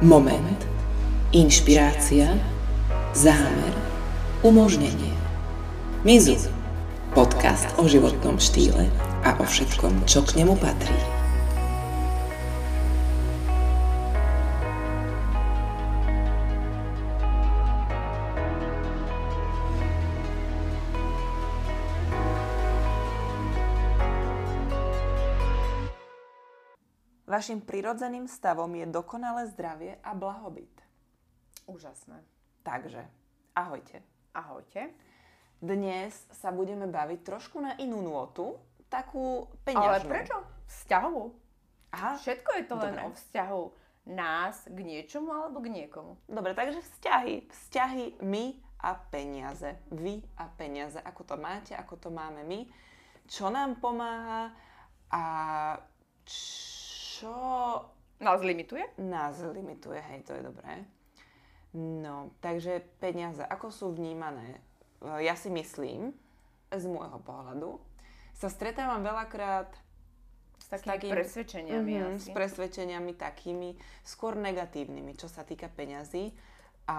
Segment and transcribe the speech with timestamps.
[0.00, 0.64] Moment.
[1.36, 2.32] Inšpirácia.
[3.12, 3.76] Zámer.
[4.40, 5.12] Umožnenie.
[6.08, 6.40] Mizu.
[7.12, 8.88] Podcast o životnom štýle
[9.28, 11.19] a o všetkom, čo k nemu patrí.
[27.40, 30.68] Vašim prirodzeným stavom je dokonalé zdravie a blahobyt.
[31.64, 32.20] Úžasné.
[32.60, 33.00] Takže,
[33.56, 34.04] ahojte.
[34.36, 34.92] Ahojte.
[35.56, 38.60] Dnes sa budeme baviť trošku na inú nôtu,
[38.92, 40.10] takú Ale peňažnú.
[40.12, 40.36] prečo?
[40.68, 41.24] Vzťahovú.
[41.96, 43.04] Aha, Všetko je to len Dobre.
[43.08, 43.62] o vzťahu
[44.12, 46.20] nás k niečomu alebo k niekomu.
[46.28, 47.48] dobre, takže vzťahy.
[47.48, 48.52] Vzťahy my
[48.84, 49.80] a peniaze.
[49.88, 51.00] Vy a peniaze.
[51.00, 52.68] Ako to máte, ako to máme my.
[53.24, 54.52] Čo nám pomáha
[55.08, 55.24] a
[57.20, 57.32] čo
[58.16, 58.84] Nás limituje?
[58.98, 60.84] nás limituje, hej, to je dobré.
[61.72, 64.60] No, takže peniaze, ako sú vnímané?
[64.98, 66.12] E, Ja si myslím,
[66.68, 67.80] z môjho pohľadu,
[68.34, 69.68] sa stretávam veľakrát
[70.58, 72.20] S takými takým- presvedčeniami Mhm, asi.
[72.20, 76.30] s presvedčeniami takými, skôr negatívnymi, čo sa týka peňazí.
[76.86, 76.98] A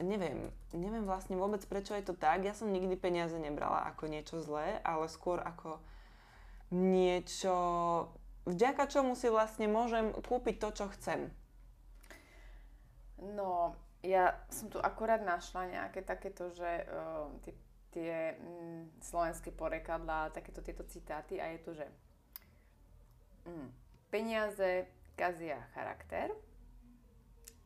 [0.00, 2.42] neviem, neviem vlastne vôbec, prečo je to tak.
[2.42, 5.82] Ja som nikdy peniaze nebrala ako niečo zlé, ale skôr ako
[6.70, 7.56] niečo,
[8.44, 11.32] vďaka čomu si vlastne môžem kúpiť to, čo chcem.
[13.20, 13.72] No,
[14.04, 17.54] ja som tu akorát našla nejaké takéto, že uh, tie,
[17.92, 21.86] tie mm, slovenské porekadlá, takéto tieto citáty a je to, že
[23.48, 23.68] mm,
[24.12, 24.84] peniaze
[25.16, 26.34] kazia charakter,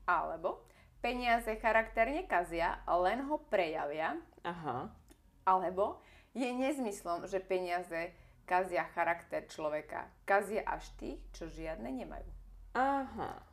[0.07, 0.63] alebo
[1.03, 4.15] peniaze charakter nekazia, len ho prejavia,
[4.47, 4.95] Aha.
[5.43, 5.99] alebo
[6.37, 8.15] je nezmyslom, že peniaze
[8.49, 10.09] kazia charakter človeka.
[10.25, 12.31] Kazia až tých, čo žiadne nemajú.
[12.73, 13.45] Aha.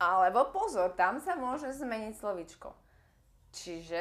[0.00, 2.72] Alebo pozor, tam sa môže zmeniť slovičko.
[3.52, 4.00] Čiže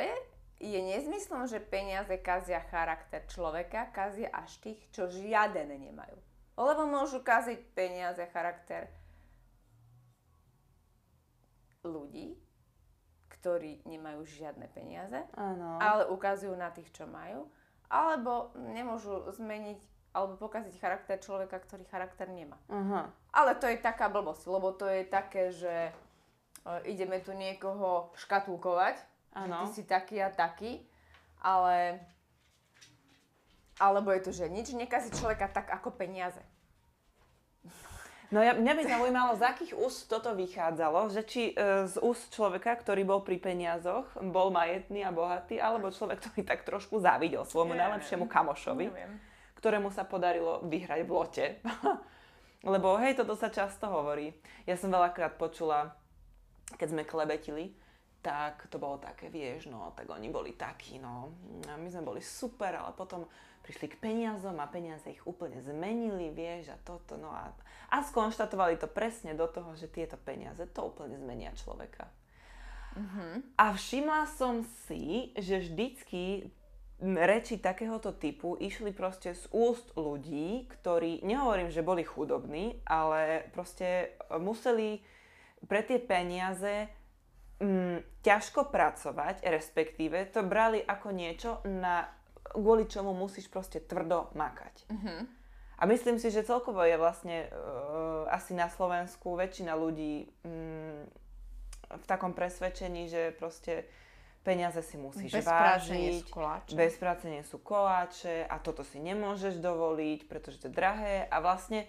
[0.63, 6.16] je nezmyslom, že peniaze kazia charakter človeka, kazia až tých, čo žiaden nemajú.
[6.56, 8.88] Lebo môžu kaziť peniaze charakter
[11.84, 12.35] ľudí,
[13.40, 15.79] ktorí nemajú žiadne peniaze, Áno.
[15.79, 17.47] ale ukazujú na tých, čo majú,
[17.89, 22.57] alebo nemôžu zmeniť alebo pokaziť charakter človeka, ktorý charakter nemá.
[22.66, 23.13] Aha.
[23.29, 25.94] Ale to je taká blbosť, lebo to je také, že e,
[26.89, 29.69] ideme tu niekoho škatulkovať, že Áno.
[29.69, 30.81] ty si taký a taký,
[31.45, 32.01] ale
[33.79, 36.41] alebo je to, že nič nekazí človeka tak ako peniaze.
[38.29, 42.29] No ja, mňa by zaujímalo, z akých úst toto vychádzalo, že či e, z úst
[42.29, 47.41] človeka, ktorý bol pri peniazoch, bol majetný a bohatý, alebo človek, ktorý tak trošku závidel
[47.41, 47.81] svojmu Neviem.
[47.89, 49.18] najlepšiemu kamošovi, Neviem.
[49.57, 51.45] ktorému sa podarilo vyhrať v lote.
[52.73, 54.29] Lebo hej, toto sa často hovorí.
[54.69, 55.97] Ja som veľakrát počula,
[56.78, 57.73] keď sme klebetili,
[58.19, 61.31] tak to bolo také, vieš, no, tak oni boli takí, no,
[61.72, 63.24] a my sme boli super, ale potom
[63.63, 67.52] prišli k peniazom a peniaze ich úplne zmenili, vieš, a toto, no a,
[67.94, 72.12] a skonštatovali to presne do toho, že tieto peniaze to úplne zmenia človeka.
[73.56, 76.50] A všimla som si, že vždycky
[77.00, 84.19] reči takéhoto typu išli proste z úst ľudí, ktorí, nehovorím, že boli chudobní, ale proste
[84.36, 85.00] museli
[85.63, 86.91] pre tie peniaze
[87.59, 92.08] mm, ťažko pracovať, respektíve to brali ako niečo, na,
[92.56, 94.90] kvôli čomu musíš proste tvrdo makať.
[95.80, 101.00] A myslím si, že celkovo je vlastne uh, asi na Slovensku väčšina ľudí mm,
[101.90, 103.88] v takom presvedčení, že proste
[104.44, 106.75] peniaze si musíš Bez práce vážiť, koláče.
[106.75, 111.38] bez práce nie sú koláče a toto si nemôžeš dovoliť, pretože to je drahé a
[111.44, 111.88] vlastne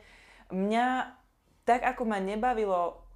[0.50, 1.14] mňa
[1.62, 3.06] tak ako ma nebavilo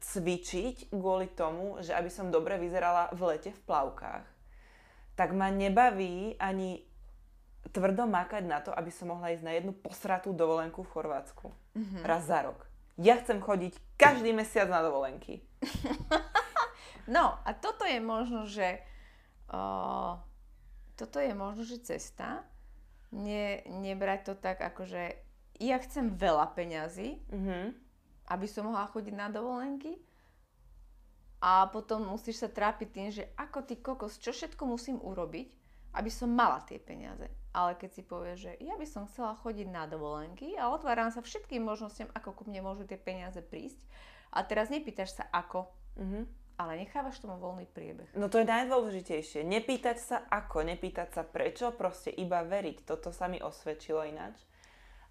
[0.00, 4.24] cvičiť kvôli tomu, že aby som dobre vyzerala v lete v plavkách,
[5.12, 6.80] tak ma nebaví ani
[7.70, 11.46] tvrdo makať na to, aby som mohla ísť na jednu posratú dovolenku v Chorvátsku.
[12.02, 12.66] Raz za rok.
[13.00, 15.40] Ja chcem chodiť každý mesiac na dovolenky.
[17.06, 18.78] No a toto je možno, že
[19.50, 19.58] o,
[20.94, 22.46] toto je možno, že cesta.
[23.10, 25.18] Ne, nebrať to tak ako, že
[25.58, 27.74] ja chcem veľa peňazí, Mhm.
[28.28, 29.98] Aby som mohla chodiť na dovolenky
[31.42, 35.48] a potom musíš sa trápiť tým, že ako ty kokos, čo všetko musím urobiť,
[35.92, 37.26] aby som mala tie peniaze.
[37.52, 41.20] Ale keď si povieš, že ja by som chcela chodiť na dovolenky a otváram sa
[41.20, 43.82] všetkým možnostiam, ako ku mne môžu tie peniaze prísť
[44.32, 46.24] a teraz nepýtaš sa ako, Mhm.
[46.56, 48.16] ale nechávaš tomu voľný priebeh.
[48.16, 49.44] No to je najdôležitejšie.
[49.44, 52.88] Nepýtať sa ako, nepýtať sa prečo, proste iba veriť.
[52.88, 54.40] Toto sa mi osvedčilo ináč.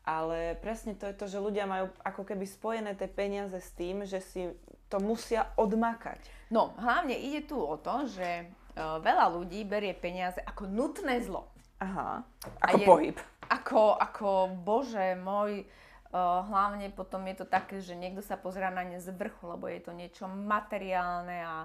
[0.01, 4.01] Ale presne to je to, že ľudia majú ako keby spojené tie peniaze s tým,
[4.01, 4.50] že si
[4.89, 6.18] to musia odmakať.
[6.50, 8.44] No, hlavne ide tu o to, že
[8.75, 11.48] uh, veľa ľudí berie peniaze ako nutné zlo.
[11.80, 12.25] Aha,
[12.62, 13.18] ako je, pohyb.
[13.48, 14.30] Ako, ako,
[14.65, 15.63] bože môj,
[16.12, 19.69] uh, hlavne potom je to také, že niekto sa pozerá na ne z vrchu, lebo
[19.69, 21.57] je to niečo materiálne a,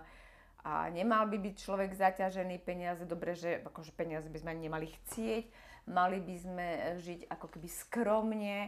[0.63, 3.03] a nemal by byť človek zaťažený peniaze.
[3.09, 5.45] Dobre, že akože peniaze by sme ani nemali chcieť,
[5.87, 6.69] mali by sme
[7.01, 8.59] žiť ako keby skromne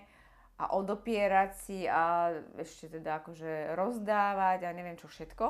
[0.58, 5.44] a odopierať si a ešte teda akože rozdávať a neviem čo všetko.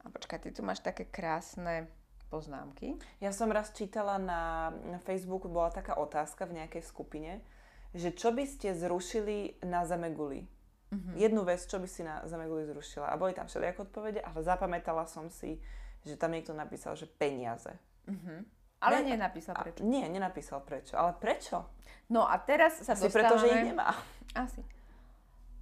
[0.00, 1.92] A počkaj, ty tu máš také krásne
[2.32, 2.96] poznámky.
[3.20, 7.44] Ja som raz čítala na, na Facebooku, bola taká otázka v nejakej skupine,
[7.92, 10.46] že čo by ste zrušili na Zemeguli?
[10.90, 11.14] Uh-huh.
[11.18, 13.10] Jednu vec, čo by si na Zemeguli zrušila.
[13.10, 15.58] A boli tam všelijaké odpovede, ale zapamätala som si,
[16.06, 17.76] že tam niekto napísal, že peniaze.
[18.06, 18.46] Uh-huh.
[18.80, 19.80] Ale ne, nenapísal prečo.
[19.80, 20.96] A, nie, nenapísal prečo.
[20.96, 21.68] Ale prečo?
[22.08, 23.12] No a teraz sa Asi dostávame...
[23.12, 23.92] preto, že ich nemá.
[24.32, 24.60] Asi.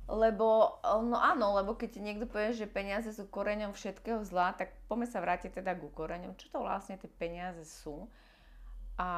[0.08, 4.72] Lebo, no áno, lebo keď ti niekto povie, že peniaze sú koreňom všetkého zla, tak
[4.88, 6.32] poďme sa vrátiť teda ku koreňom.
[6.38, 8.08] Čo to vlastne tie peniaze sú?
[8.96, 9.08] A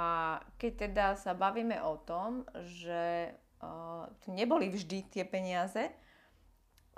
[0.58, 3.30] keď teda sa bavíme o tom, že
[3.62, 5.94] uh, to neboli vždy tie peniaze,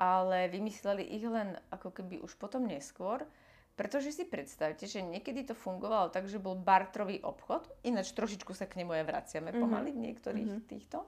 [0.00, 3.28] ale vymysleli ich len ako keby už potom neskôr,
[3.72, 8.69] pretože si predstavte, že niekedy to fungovalo tak, že bol bartrový obchod, ináč trošičku sa
[8.69, 9.62] k nemu aj vraciame mm-hmm.
[9.64, 10.69] pomaly v niektorých mm-hmm.
[10.69, 10.98] týchto.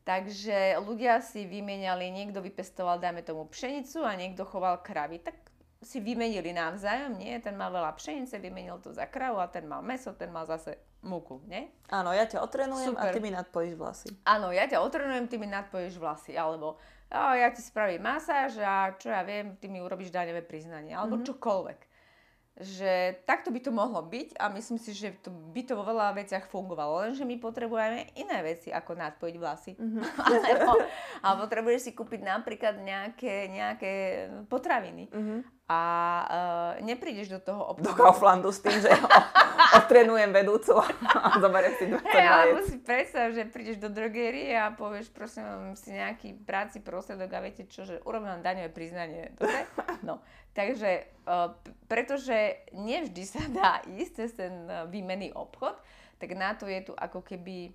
[0.00, 5.22] Takže ľudia si vymenali, niekto vypestoval, dajme tomu, pšenicu a niekto choval kravy.
[5.22, 5.36] Tak
[5.80, 7.36] si vymenili navzájom, nie?
[7.40, 10.76] Ten mal veľa pšenice, vymenil to za kravu a ten mal meso, ten mal zase
[11.00, 11.72] múku, nie?
[11.88, 13.12] Áno, ja ťa otrenujem Super.
[13.12, 14.08] a ty mi nadpojíš vlasy.
[14.28, 16.32] Áno, ja ťa otrenujem, ty mi nadpojíš vlasy.
[16.36, 16.76] Alebo
[17.10, 20.94] o, ja ti spravím masáž a čo ja viem, ty mi urobíš daňové priznanie.
[20.94, 21.30] Alebo mm-hmm.
[21.34, 21.80] čokoľvek
[22.60, 26.12] že takto by to mohlo byť a myslím si, že to by to vo veľa
[26.12, 29.72] veciach fungovalo, lenže my potrebujeme iné veci ako nadpojiť vlasy.
[29.80, 30.02] Mm-hmm.
[30.28, 30.84] alebo,
[31.24, 33.92] a potrebuješ si kúpiť napríklad nejaké, nejaké
[34.52, 35.08] potraviny.
[35.08, 35.40] Mm-hmm.
[35.70, 35.78] A
[36.26, 37.94] uh, neprídeš do toho obchodu.
[37.94, 38.90] Do Kauflandu s tým, že
[39.78, 44.74] otrenujem vedúcu a zoberiem si 20 hey, alebo si predstav, že prídeš do drogerie a
[44.74, 45.46] povieš, prosím,
[45.78, 49.30] si nejaký práci prosedok a viete čo, že urobím vám daňové priznanie.
[49.38, 49.62] Dobre?
[50.02, 50.18] No.
[50.58, 51.54] Takže, uh,
[51.86, 55.78] pretože nevždy sa dá ísť cez ten uh, výmenný obchod,
[56.18, 57.70] tak na to je tu ako keby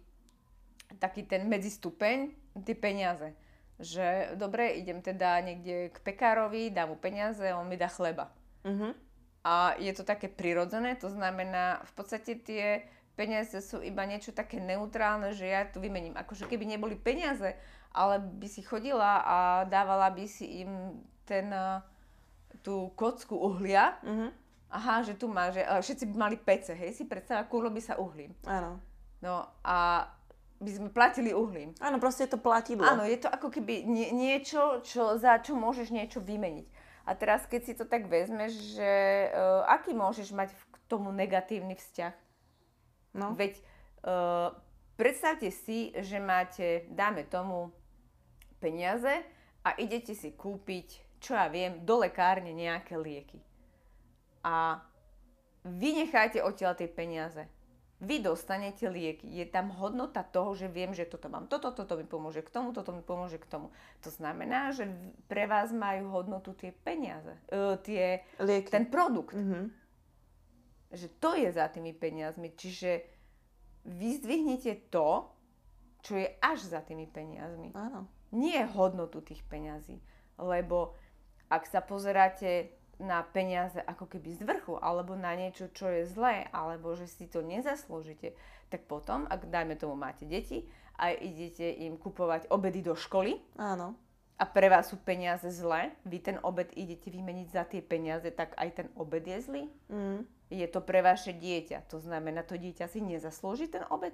[1.00, 2.36] taký ten medzistupeň,
[2.68, 3.32] tie peniaze.
[3.76, 8.32] Že dobre, idem teda niekde k pekárovi, dám mu peniaze, on mi dá chleba.
[8.64, 8.96] Uh-huh.
[9.44, 12.88] A je to také prirodzené, to znamená, v podstate tie
[13.20, 16.16] peniaze sú iba niečo také neutrálne, že ja tu vymením.
[16.16, 17.54] Akože keby neboli peniaze,
[17.92, 19.38] ale by si chodila a
[19.68, 21.84] dávala by si im ten uh,
[22.64, 24.00] tú kocku uhlia.
[24.02, 24.32] Uh-huh.
[24.72, 27.96] Aha, že tu má, že všetci by mali pece, hej, si predstava, kúrlo by sa
[27.96, 28.36] uhlím.
[28.44, 28.82] Áno.
[29.24, 30.10] No a
[30.66, 31.78] by sme platili uhlím.
[31.78, 32.82] Áno, proste je to platidlo.
[32.82, 36.66] Áno, je to ako keby nie, niečo, čo, za čo môžeš niečo vymeniť.
[37.06, 38.92] A teraz, keď si to tak vezmeš, že
[39.30, 42.14] uh, aký môžeš mať k tomu negatívny vzťah?
[43.14, 43.38] No.
[43.38, 43.62] Veď
[44.02, 44.58] uh,
[44.98, 47.70] predstavte si, že máte, dáme tomu,
[48.58, 49.22] peniaze
[49.62, 53.42] a idete si kúpiť čo ja viem, do lekárne nejaké lieky.
[54.46, 54.78] A
[55.66, 57.50] vy necháte odtiaľ tie peniaze.
[58.04, 59.24] Vy dostanete lieky.
[59.24, 62.76] Je tam hodnota toho, že viem, že toto mám toto, toto mi pomôže k tomu,
[62.76, 63.72] toto mi pomôže k tomu.
[64.04, 64.92] To znamená, že
[65.32, 68.68] pre vás majú hodnotu tie peniaze, uh, tie, lieky.
[68.68, 69.32] ten produkt.
[69.32, 69.66] Mm-hmm.
[70.92, 72.52] Že to je za tými peniazmi.
[72.52, 72.92] Čiže
[73.88, 75.32] vyzdvihnite to,
[76.04, 77.72] čo je až za tými peniazmi.
[77.74, 78.12] Áno.
[78.36, 80.04] Nie hodnotu tých peňazí.
[80.36, 81.00] Lebo
[81.48, 86.48] ak sa pozeráte na peniaze ako keby z vrchu, alebo na niečo, čo je zlé,
[86.56, 88.36] alebo že si to nezaslúžite,
[88.72, 93.94] tak potom, ak dajme tomu máte deti a idete im kupovať obedy do školy, Áno.
[94.40, 98.56] a pre vás sú peniaze zlé, vy ten obed idete vymeniť za tie peniaze, tak
[98.56, 99.64] aj ten obed je zlý.
[99.92, 100.24] Mm.
[100.54, 104.14] Je to pre vaše dieťa, to znamená, to dieťa si nezaslúži ten obed.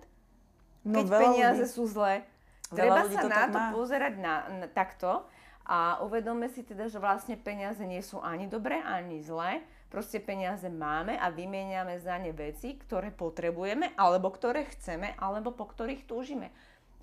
[0.81, 2.25] No, Keď peniaze ľudí, sú zlé,
[2.73, 3.69] treba sa na to má.
[3.75, 5.27] pozerať na, na, takto,
[5.65, 9.62] a uvedome si teda, že vlastne peniaze nie sú ani dobré, ani zlé.
[9.91, 15.68] Proste peniaze máme a vymieňame za ne veci, ktoré potrebujeme, alebo ktoré chceme, alebo po
[15.68, 16.50] ktorých túžime.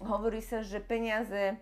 [0.00, 1.60] Hovorí sa, že peniaze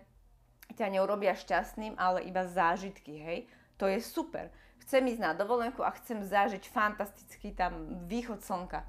[0.75, 3.39] ťa neurobia šťastným, ale iba zážitky, hej.
[3.77, 4.49] To je super.
[4.87, 8.87] Chcem ísť na dovolenku a chcem zažiť fantastický tam východ slnka.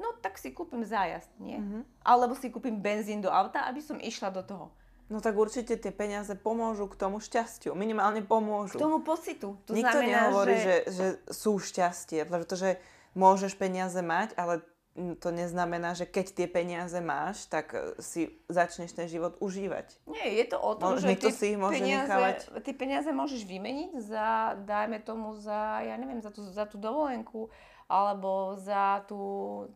[0.00, 1.60] No tak si kúpim zájazd, nie?
[1.60, 1.82] Mm-hmm.
[2.04, 4.72] Alebo si kúpim benzín do auta, aby som išla do toho.
[5.10, 7.74] No tak určite tie peniaze pomôžu k tomu šťastiu.
[7.74, 8.78] Minimálne pomôžu.
[8.78, 9.58] K tomu pocitu.
[9.66, 10.74] To Nikto znamená, nehovorí, že...
[10.86, 12.78] že, že sú šťastie, pretože
[13.18, 14.62] môžeš peniaze mať, ale
[14.94, 20.02] to neznamená, že keď tie peniaze máš, tak e, si začneš ten život užívať.
[20.10, 22.36] Nie, je to o tom, No, že ty si ich môže peniaze, nechávať.
[22.66, 27.50] ty peniaze môžeš vymeniť za, dajme tomu, za, ja neviem, za tú, za tú dovolenku,
[27.86, 29.22] alebo za tú,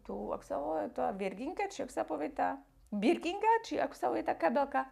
[0.02, 2.58] tú, ako sa volá, tá Virginka, či ako sa povie tá,
[2.90, 4.86] Birkinka, či ako sa povie tá kabelka.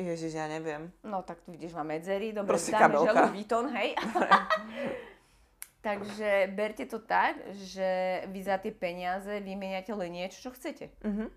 [0.00, 0.88] Ježiš, ja neviem.
[1.04, 3.28] No tak tu vidíš, má medzery, dobre, Proste dáme, kabelka.
[3.30, 3.94] Vuitton, hej.
[5.86, 10.92] Takže berte to tak, že vy za tie peniaze vymeniate len niečo, čo chcete.
[11.04, 11.28] Mhm.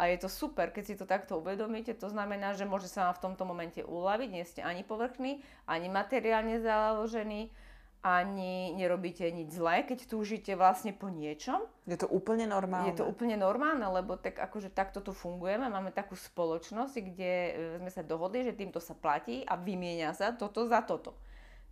[0.00, 3.20] A je to super, keď si to takto uvedomíte, to znamená, že môže sa vám
[3.20, 7.52] v tomto momente uľaviť, nie ste ani povrchní, ani materiálne založení,
[8.00, 11.68] ani nerobíte nič zlé, keď túžite vlastne po niečom.
[11.84, 12.88] Je to úplne normálne.
[12.88, 17.50] Je to úplne normálne, lebo tak akože takto tu fungujeme, máme takú spoločnosť, kde e,
[17.76, 21.12] sme sa dohodli, že týmto sa platí a vymieňa sa toto za toto.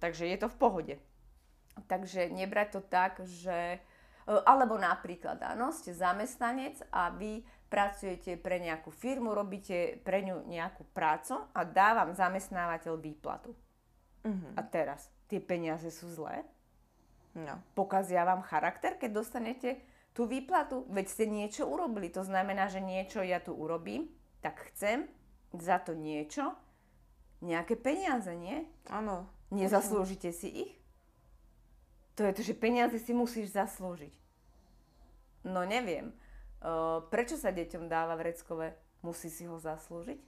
[0.05, 0.95] Takže je to v pohode.
[1.89, 3.81] Takže nebrať to tak, že...
[4.29, 7.41] e, Alebo napríklad, áno, ste zamestnanec a vy
[7.73, 13.57] pracujete pre nejakú firmu, robíte pre ňu nejakú prácu a dá vám zamestnávateľ výplatu.
[14.29, 14.61] Mhm.
[14.61, 16.43] A teraz, tie peniaze sú zlé?
[17.39, 17.61] No.
[17.79, 19.79] pokazia vám charakter, keď dostanete
[20.11, 20.83] tú výplatu.
[20.91, 22.11] Veď ste niečo urobili.
[22.11, 24.11] To znamená, že niečo ja tu urobím,
[24.43, 25.07] tak chcem
[25.55, 26.59] za to niečo,
[27.39, 28.67] nejaké peniaze, nie?
[28.91, 29.31] Áno.
[29.55, 30.73] Nezaslúžite si ich?
[32.19, 34.11] To je to, že peniaze si musíš zaslúžiť.
[35.47, 36.11] No neviem.
[37.15, 38.75] Prečo sa deťom dáva vreckové?
[39.07, 40.19] Musí si ho zaslúžiť?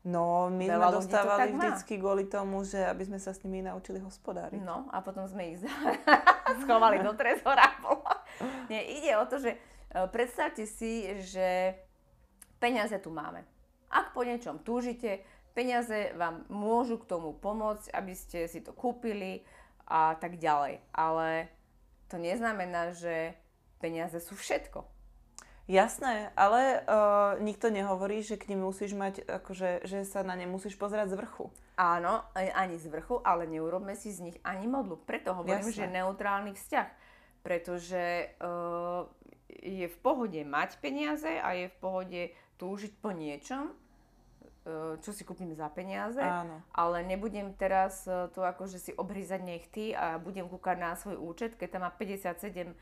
[0.00, 1.60] No, my Veľa sme ľudí to dostávali tak má.
[1.60, 4.56] vždycky kvôli tomu, že aby sme sa s nimi naučili hospodáriť.
[4.64, 5.60] No a potom sme ich
[6.64, 7.68] schovali do trezora.
[8.72, 9.58] Nie, ide o to, že e,
[10.08, 11.76] predstavte si, že
[12.56, 13.44] peniaze tu máme.
[13.92, 15.20] Ak po niečom túžite,
[15.52, 19.44] peniaze vám môžu k tomu pomôcť, aby ste si to kúpili
[19.84, 20.80] a tak ďalej.
[20.96, 21.52] Ale
[22.08, 23.36] to neznamená, že
[23.82, 24.99] peniaze sú všetko.
[25.70, 30.50] Jasné, ale uh, nikto nehovorí, že k nim musíš mať, akože, že sa na ne
[30.50, 31.46] musíš pozerať z vrchu.
[31.78, 34.98] Áno, ani z vrchu, ale neurobme si z nich ani modlu.
[34.98, 35.78] Preto hovorím, Jasné.
[35.78, 36.88] že neutrálny vzťah.
[37.46, 39.06] Pretože uh,
[39.62, 42.22] je v pohode mať peniaze a je v pohode
[42.58, 46.18] túžiť po niečom, uh, čo si kúpim za peniaze.
[46.18, 46.66] Áno.
[46.74, 51.78] Ale nebudem teraz to akože si obrízať nechty a budem kúkať na svoj účet, keď
[51.78, 52.74] tam má 57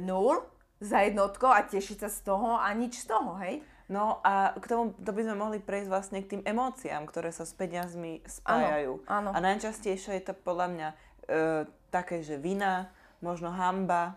[0.00, 0.40] nul
[0.80, 3.60] za jednotko a tešiť sa z toho a nič z toho, hej?
[3.90, 7.44] No a k tomu to by sme mohli prejsť vlastne k tým emóciám, ktoré sa
[7.44, 9.02] s peniazmi spájajú.
[9.04, 9.30] áno.
[9.34, 10.96] A najčastejšie je to podľa mňa e,
[11.90, 14.16] také, že vina, možno hamba,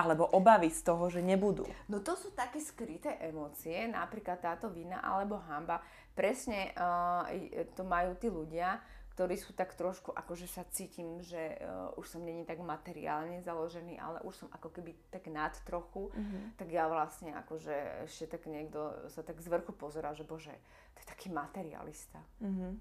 [0.00, 1.68] alebo obavy z toho, že nebudú.
[1.92, 5.84] No to sú také skryté emócie, napríklad táto vina alebo hamba.
[6.16, 7.28] Presne uh,
[7.76, 12.22] to majú tí ľudia, ktorí sú tak trošku, akože sa cítim, že uh, už som
[12.22, 16.56] není tak materiálne založený, ale už som ako keby tak nad trochu, Mhm.
[16.56, 20.54] tak ja vlastne akože ešte tak niekto sa tak z vrchu pozerá, že bože,
[20.94, 22.22] to je taký materialista.
[22.40, 22.80] Mhm.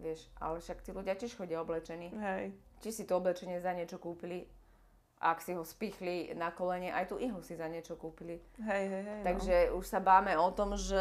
[0.00, 2.08] Vieš, ale však tí ľudia tiež chodia oblečení.
[2.16, 2.56] Hej.
[2.80, 4.48] Či si to oblečenie za niečo kúpili,
[5.20, 8.40] ak si ho spichli na kolene, aj tú ihlu si za niečo kúpili.
[8.56, 9.20] Hej, hej, hej.
[9.20, 10.96] Takže už sa báme o tom, že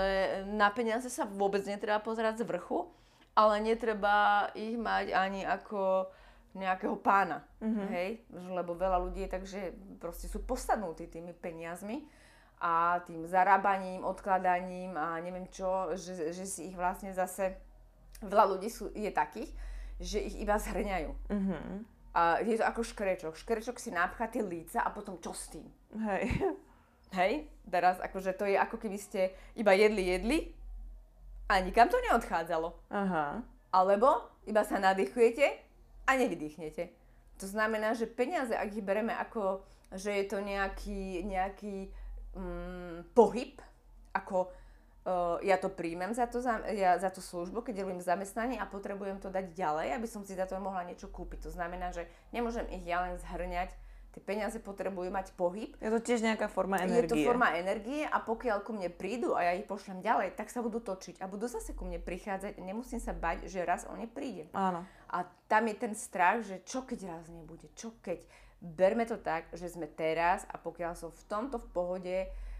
[0.51, 2.91] na peniaze sa vôbec netreba pozerať z vrchu,
[3.39, 6.11] ale netreba ich mať ani ako
[6.59, 7.47] nejakého pána.
[7.63, 7.83] Mhm.
[7.87, 8.09] Hej?
[8.35, 9.71] Lebo veľa ľudí je tak, že
[10.03, 12.03] proste sú posadnutí tými peniazmi
[12.59, 17.55] a tým zarábaním, odkladaním a neviem čo, že, že si ich vlastne zase,
[18.19, 19.47] veľa ľudí sú, je takých,
[20.03, 21.11] že ich iba zhrňajú.
[21.31, 21.59] Mhm.
[22.09, 23.37] A je to ako škrečok.
[23.37, 25.63] Škrečok si napchá tie líca a potom čo s tým?
[25.95, 26.27] Hej.
[27.09, 30.58] Hej, teraz akože to je ako keby ste iba jedli, jedli
[31.49, 32.69] a nikam to neodchádzalo.
[32.93, 33.41] Aha.
[33.73, 35.45] Alebo iba sa nadýchujete
[36.05, 36.93] a nevydýchnete.
[37.41, 39.65] To znamená, že peniaze, ak ich bereme ako,
[39.97, 41.89] že je to nejaký, nejaký
[42.37, 43.57] mm, pohyb,
[44.13, 48.61] ako uh, ja to príjmem za, to, za, ja, za tú službu, keď robím zamestnanie
[48.61, 51.49] a potrebujem to dať ďalej, aby som si za to mohla niečo kúpiť.
[51.49, 53.73] To znamená, že nemôžem ich ja len zhrňať,
[54.09, 57.25] tie peniaze potrebujú mať pohyb, Je to tiež nejaká forma je to energie.
[57.25, 60.81] forma energie a pokiaľ ku mne prídu a ja ich pošlem ďalej, tak sa budú
[60.81, 62.57] točiť a budú zase ku mne prichádzať.
[62.57, 64.49] Nemusím sa bať, že raz o ne prídem.
[64.57, 64.81] Áno.
[65.09, 68.21] A tam je ten strach, že čo keď raz nebude, čo keď.
[68.59, 72.17] Berme to tak, že sme teraz a pokiaľ som v tomto v pohode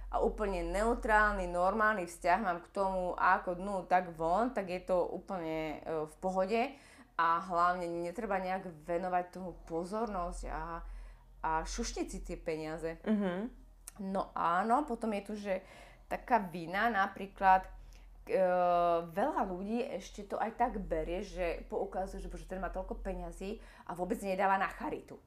[0.10, 5.06] a úplne neutrálny, normálny vzťah mám k tomu ako dnu, tak von, tak je to
[5.06, 6.62] úplne e, v pohode
[7.20, 10.79] a hlavne netreba nejak venovať tomu pozornosť a,
[11.43, 13.00] a šušniť si tie peniaze.
[13.08, 13.50] Mhm.
[14.00, 15.60] No áno, potom je tu, že
[16.08, 17.67] taká vina, napríklad
[18.25, 18.39] e,
[19.12, 23.60] veľa ľudí ešte to aj tak berie, že poukazuje, že bože, ten má toľko peňazí
[23.86, 25.19] a vôbec nedáva na charitu.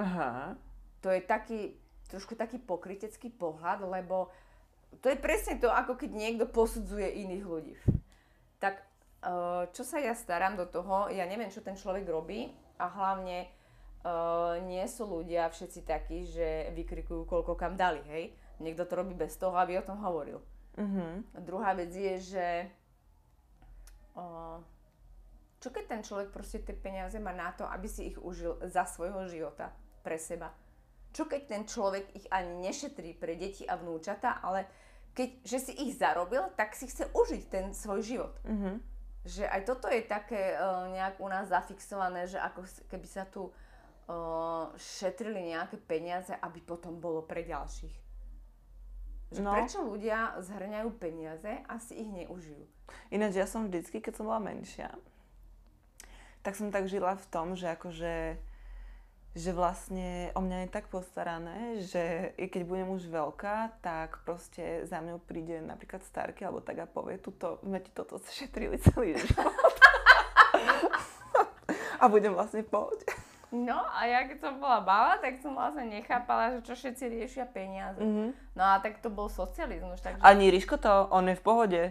[0.00, 0.56] Aha.
[1.04, 1.76] To je taký,
[2.08, 4.32] trošku taký pokrytecký pohľad, lebo
[4.98, 7.74] to je presne to, ako keď niekto posudzuje iných ľudí.
[8.58, 12.50] Tak eh, čo sa ja starám do toho, ja neviem, čo ten človek robí
[12.82, 13.46] a hlavne
[14.04, 18.32] uh, nie sú ľudia všetci takí, že vykrikujú, koľko kam dali, hej.
[18.60, 20.40] Niekto to robí bez toho, aby o tom hovoril.
[21.36, 22.46] A druhá vec je, že
[24.16, 24.60] uh,
[25.60, 28.88] čo keď ten človek proste tie peniaze má na to, aby si ich užil za
[28.88, 30.48] svojho života, pre seba.
[31.12, 34.64] Čo keď ten človek ich ani nešetrí pre deti a vnúčata, ale
[35.12, 38.34] keď, že si ich zarobil, tak si chce užiť ten svoj život.
[38.48, 38.80] Mhm.
[39.20, 43.52] Že aj toto je také uh, nejak u nás zafixované, že ako keby sa tu
[43.52, 43.52] uh,
[44.76, 48.10] šetrili nejaké peniaze, aby potom bolo pre ďalších.
[49.30, 49.54] Že No.
[49.54, 52.66] Prečo ľudia zhrňajú peniaze a si ich neužijú?
[53.14, 54.90] Ináč ja som vždycky, keď som bola menšia,
[56.42, 58.38] tak som tak žila v tom, že akože
[59.30, 64.98] že vlastne o mňa je tak postarané, že keď budem už veľká, tak proste za
[64.98, 69.54] mňou príde napríklad starky alebo tak a povie, tuto, sme ti toto šetrili celý život.
[72.02, 73.06] a budem vlastne v pohode.
[73.50, 77.44] No a ja keď som bola malá, tak som vlastne nechápala, že čo všetci riešia
[77.50, 77.98] peniaze.
[77.98, 78.54] Mhm.
[78.54, 80.22] No a tak to bol socializmus, takže...
[80.22, 81.82] Ani Ríško to, on je v pohode.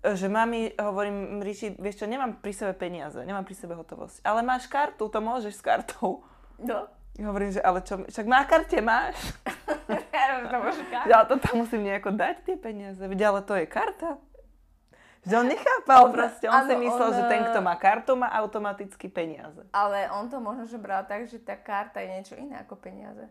[0.00, 4.24] Že mami, hovorím, Ríši, vieš čo, nemám pri sebe peniaze, nemám pri sebe hotovosť.
[4.24, 6.24] Ale máš kartu, to môžeš s kartou.
[6.56, 6.88] No.
[7.20, 9.16] Hovorím, že ale čo, však na karte máš.
[9.90, 13.02] Ja to Ja to tam musím nejako dať tie peniaze.
[13.02, 14.22] Veď, ale to je karta.
[15.26, 17.74] Že on nechápal On- proste, on si áno, myslel, on, že ten, eh, kto má
[17.76, 19.60] kartu, má automaticky peniaze.
[19.72, 23.28] Ale on to možno, že bral tak, že tá karta je niečo iné ako peniaze.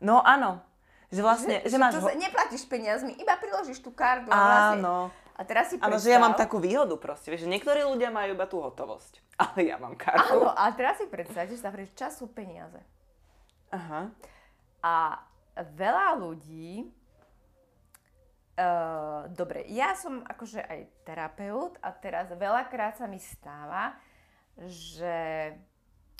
[0.00, 0.60] No áno,
[1.08, 1.98] že vlastne, že, máš...
[1.98, 2.12] to Ho...
[2.12, 4.30] neplatíš peniazmi, iba priložíš tú kartu.
[4.30, 4.96] A, vlastne, Áno,
[5.34, 8.12] a teraz si áno, predstav, že ja mám takú výhodu proste, vieš, že niektorí ľudia
[8.12, 10.44] majú iba tú hotovosť, ale ja mám kartu.
[10.44, 12.78] Áno, a teraz si predstav, že sa že čas sú peniaze.
[13.72, 14.12] Aha.
[14.84, 15.24] A
[15.56, 16.88] veľa ľudí,
[18.60, 23.96] uh, dobre, ja som akože aj terapeut a teraz veľakrát sa mi stáva,
[24.68, 25.50] že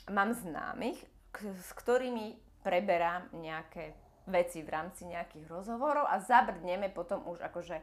[0.09, 0.97] mám známych,
[1.29, 3.93] k- s ktorými preberám nejaké
[4.25, 7.77] veci v rámci nejakých rozhovorov a zabrdneme potom už akože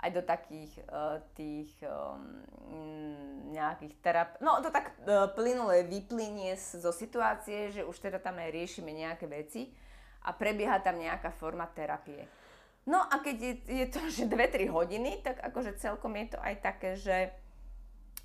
[0.00, 2.40] aj do takých uh, tých um,
[3.52, 4.30] nejakých terap...
[4.40, 9.28] No to tak uh, plynule vyplynie zo situácie, že už teda tam aj riešime nejaké
[9.28, 9.68] veci
[10.24, 12.24] a prebieha tam nejaká forma terapie.
[12.90, 16.54] No a keď je, je to, že 2-3 hodiny, tak akože celkom je to aj
[16.58, 17.30] také, že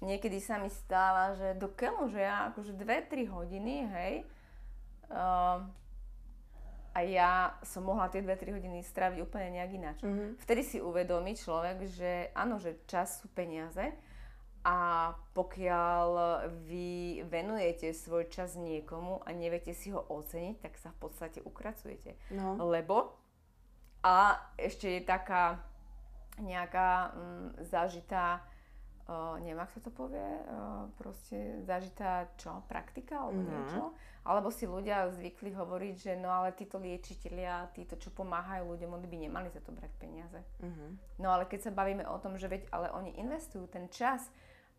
[0.02, 4.14] niekedy sa mi stáva, že do keľu, že ja akože 2-3 hodiny, hej,
[5.14, 5.62] uh,
[6.96, 10.00] a ja som mohla tie 2-3 hodiny stráviť úplne nejak ináč.
[10.02, 10.40] Mhm.
[10.40, 13.92] Vtedy si uvedomí človek, že áno, že čas sú peniaze
[14.66, 16.08] a pokiaľ
[16.66, 22.16] vy venujete svoj čas niekomu a neviete si ho oceniť, tak sa v podstate ukracujete.
[22.34, 22.58] No.
[22.64, 23.25] Lebo
[24.06, 25.58] a ešte je taká
[26.38, 28.46] nejaká mm, zažitá,
[29.10, 33.50] uh, neviem, ak sa to povie, uh, proste zažitá čo, praktika alebo Mhm.
[33.50, 33.84] niečo.
[34.26, 39.06] Alebo si ľudia zvykli hovoriť, že no ale títo liečitelia, títo, čo pomáhajú ľuďom, oni
[39.06, 40.42] by nemali za to brať peniaze.
[40.62, 40.86] Mhm.
[41.22, 44.30] No ale keď sa bavíme o tom, že veď, ale oni investujú ten čas,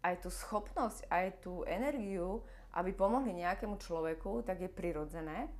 [0.03, 2.43] aj tú schopnosť, aj tú energiu,
[2.79, 5.51] aby pomohli nejakému človeku, tak je prirodzené,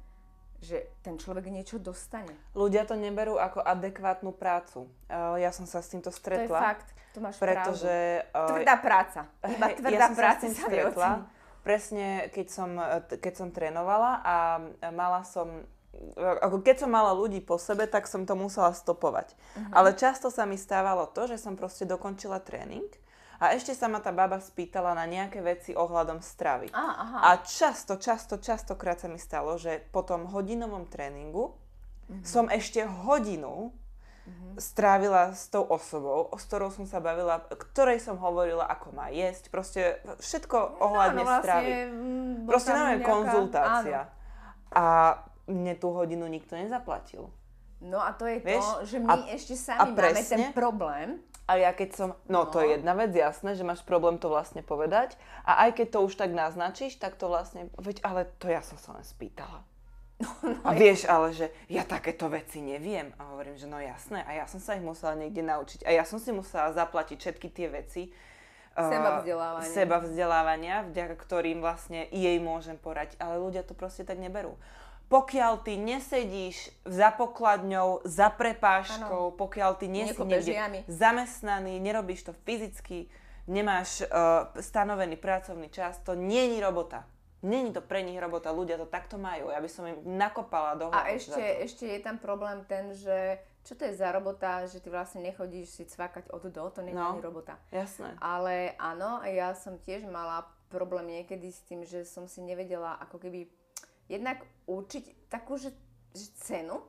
[0.61, 2.33] že ten človek niečo dostane.
[2.57, 4.89] Ľudia to neberú ako adekvátnu prácu.
[5.07, 6.59] Uh, ja som sa s týmto To je stretla.
[6.59, 8.25] fakt, to máš Pretože...
[8.29, 8.45] pravdu.
[8.45, 9.21] uh, Tvrdá práca.
[9.57, 11.11] Iba tvrdá ja som sa práca s tým stretla.
[11.67, 14.37] Presne, keď som, eh, keď som trénovala a
[14.95, 15.67] mala som,
[16.15, 19.35] eh, ako keď som mala ľudí po sebe, tak som to musela stopovať.
[19.59, 19.73] Mhm.
[19.75, 22.87] Ale často sa mi stávalo to, že som proste dokončila tréning
[23.37, 26.69] a ešte sa ma tá baba spýtala na nejaké veci ohľadom stravy.
[26.71, 27.19] Á, aha.
[27.23, 31.53] A často, často, častokrát sa mi stalo, že po tom hodinovom tréningu
[32.07, 32.23] Mhm.
[32.23, 33.75] som ešte hodinu
[34.57, 39.51] strávila s tou osobou, s ktorou som sa bavila, ktorej som hovorila, ako má jesť,
[39.51, 39.81] proste
[40.17, 41.71] všetko ohľadne Áno, stravy.
[41.87, 44.01] mm, Proste neviem, nejaká- konzultácia.
[44.03, 44.15] áno.
[44.69, 44.85] A
[45.47, 47.31] mne tú hodinu nikto nezaplatil.
[47.79, 48.65] No a to je Vieš?
[48.65, 51.09] to, že my A- ešte a sami máme ten problém.
[51.47, 52.63] A ja keď som, no, to No.
[52.67, 55.15] je jedna vec, jasné, že máš problém to vlastne povedať.
[55.47, 58.75] A aj keď to už tak naznačíš, tak to vlastne, veď ale to ja som
[58.77, 59.63] sa len spýtala.
[60.17, 60.33] No,
[60.65, 63.13] a vieš ale, že ja takéto veci neviem.
[63.21, 65.85] A hovorím, že no jasné, a ja som sa ich musela niekde naučiť.
[65.85, 68.03] A ja som si musela zaplatiť všetky tie veci.
[68.09, 69.69] eh, Sebavzdelávanie.
[69.69, 73.13] Seba vzdelávania, vďaka ktorým vlastne jej môžem porať.
[73.19, 74.57] Ale ľudia to proste tak neberú.
[75.07, 82.33] Pokiaľ ty nesedíš za pokladňou, za prepážkou, pokiaľ ty nie si niekde zamestnaný, nerobíš to
[82.43, 83.07] fyzicky,
[83.47, 87.07] nemáš uh, stanovený pracovný čas, to nie je robota.
[87.47, 89.55] Není to pre nich robota, ľudia to takto majú.
[89.55, 93.79] Ja by som im nakopala do A ešte, ešte je tam problém ten, že čo
[93.79, 96.99] to je za robota, že ty vlastne nechodíš si cvakať od do, to nie je
[96.99, 97.59] no, robota.
[97.71, 98.15] Jasné.
[98.19, 103.23] Ale áno, ja som tiež mala problém niekedy s tým, že som si nevedela ako
[103.23, 103.47] keby
[104.07, 105.75] jednak určiť takú, že,
[106.15, 106.83] že cenu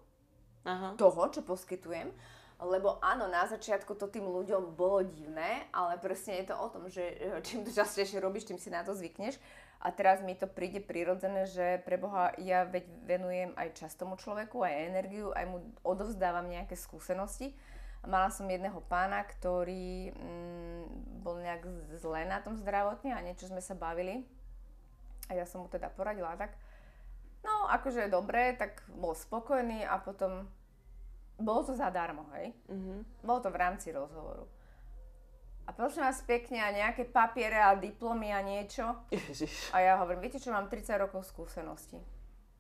[0.66, 0.98] Aha.
[0.98, 2.10] toho, čo poskytujem
[2.58, 6.90] lebo áno, na začiatku to tým ľuďom bolo divné, ale presne je to o tom,
[6.90, 7.06] že
[7.46, 9.38] čím to častejšie robíš, tým si na to zvykneš.
[9.78, 14.18] A teraz mi to príde prirodzené, že pre Boha ja veď venujem aj čas tomu
[14.18, 17.54] človeku, aj energiu, aj mu odovzdávam nejaké skúsenosti.
[18.02, 20.84] Mala som jedného pána, ktorý mm,
[21.22, 21.62] bol nejak
[21.94, 24.26] zle na tom zdravotne a niečo sme sa bavili.
[25.30, 26.58] A ja som mu teda poradila tak.
[27.46, 30.48] No, akože dobre, tak bol spokojný a potom
[31.38, 32.54] bolo to zadarmo, hej?
[32.66, 33.00] Mm-hmm.
[33.22, 34.50] Bolo to v rámci rozhovoru.
[35.68, 38.88] A prosím vás pekne, a nejaké papiere a diplomy a niečo.
[39.12, 39.70] Ježiš.
[39.76, 42.00] A ja hovorím, viete čo, mám 30 rokov skúsenosti.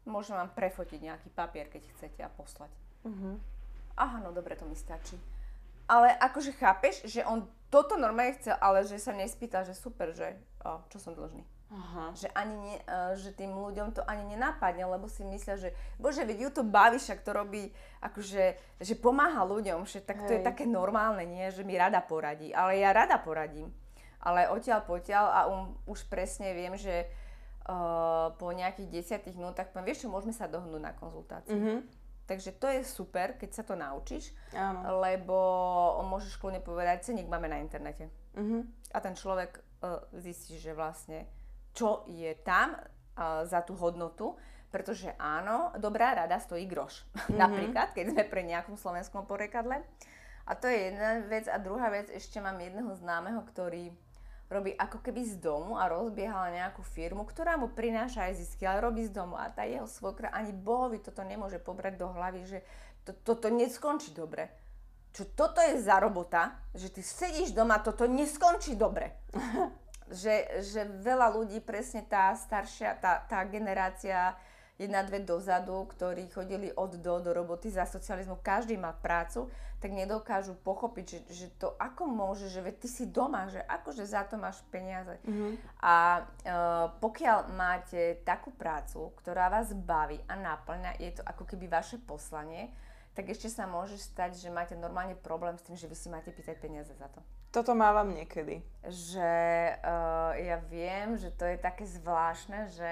[0.03, 2.71] Môžem vám prefotiť nejaký papier, keď chcete a poslať.
[3.07, 3.35] Mm-hmm.
[3.97, 5.15] Aha, no dobre, to mi stačí.
[5.87, 10.35] Ale akože chápeš, že on toto normálne chcel, ale že sa nespýta, že super, že
[10.67, 11.47] o, čo som dlžný.
[11.67, 12.15] Aha.
[12.15, 16.23] Že, ani ne, uh, že tým ľuďom to ani nenapadne, lebo si myslia, že bože,
[16.23, 20.39] veď ju to baví, však to robí, akože, že pomáha ľuďom, že tak to je
[20.39, 22.55] také normálne, nie, že mi rada poradí.
[22.55, 23.75] Ale ja rada poradím.
[24.23, 27.03] Ale odtiaľ potiaľ a um, už presne viem, že
[27.67, 31.51] uh, po nejakých desiatých minútach poviem, vieš čo, môžeme sa dohnúť na konzultáciu.
[31.51, 31.79] Mm-hmm.
[32.27, 34.99] Takže to je super, keď sa to naučíš, Áno.
[34.99, 35.35] lebo
[36.11, 38.11] môžeš kľudne povedať, ceník máme na internete.
[38.35, 38.61] Mm-hmm.
[38.95, 41.27] A ten človek uh, zistí, že vlastne
[41.77, 44.33] čo je tam uh, za tú hodnotu,
[44.73, 47.05] pretože áno, dobrá rada stojí groš.
[47.05, 47.37] Mm-hmm.
[47.45, 49.85] Napríklad, keď sme pre nejakom slovenskom porekadle.
[50.47, 51.45] A to je jedna vec.
[51.45, 53.93] A druhá vec, ešte mám jedného známeho, ktorý
[54.47, 58.79] robí ako keby z domu a rozbiehal nejakú firmu, ktorá mu prináša aj zisky, ale
[58.79, 59.35] robí z domu.
[59.35, 62.59] A tá jeho svokra ani bohovi toto nemôže pobrať do hlavy, že
[63.03, 64.47] to, toto neskončí dobre.
[65.11, 69.19] Čo toto je za robota, že ty sedíš doma, toto neskončí dobre.
[70.11, 74.35] že, že veľa ľudí, presne tá staršia, tá, tá generácia
[74.77, 79.93] jedna, dve dozadu, ktorí chodili od do do roboty za socializmu, každý má prácu, tak
[79.93, 84.37] nedokážu pochopiť, že, že to ako môže, že ty si doma, že akože za to
[84.37, 85.21] máš peniaze.
[85.21, 85.51] Mm-hmm.
[85.85, 86.21] A e,
[86.97, 92.73] pokiaľ máte takú prácu, ktorá vás baví a naplňa, je to ako keby vaše poslanie,
[93.13, 96.33] tak ešte sa môže stať, že máte normálne problém s tým, že vy si máte
[96.33, 97.21] pýtať peniaze za to.
[97.51, 98.59] Toto mávam niekedy.
[98.87, 99.31] Že
[99.83, 102.91] uh, ja viem, že to je také zvláštne, že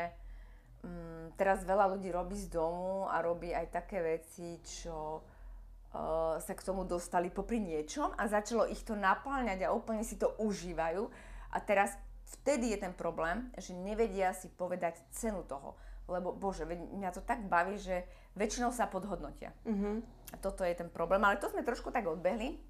[0.84, 6.54] um, teraz veľa ľudí robí z domu a robí aj také veci, čo uh, sa
[6.56, 11.08] k tomu dostali popri niečom a začalo ich to naplňať a úplne si to užívajú.
[11.56, 11.96] A teraz
[12.39, 15.76] vtedy je ten problém, že nevedia si povedať cenu toho.
[16.06, 18.06] Lebo, bože, mňa to tak baví, že
[18.38, 19.56] väčšinou sa podhodnotia.
[19.65, 19.96] Mm-hmm.
[20.34, 21.24] A toto je ten problém.
[21.26, 22.62] Ale to sme trošku tak odbehli.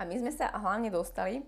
[0.00, 1.44] A my sme sa hlavne dostali,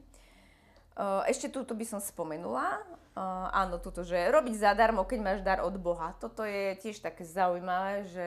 [0.99, 2.81] uh, ešte túto by som spomenula,
[3.17, 6.15] uh, áno, túto, že robiť zadarmo, keď máš dar od Boha.
[6.19, 8.27] Toto je tiež také zaujímavé, že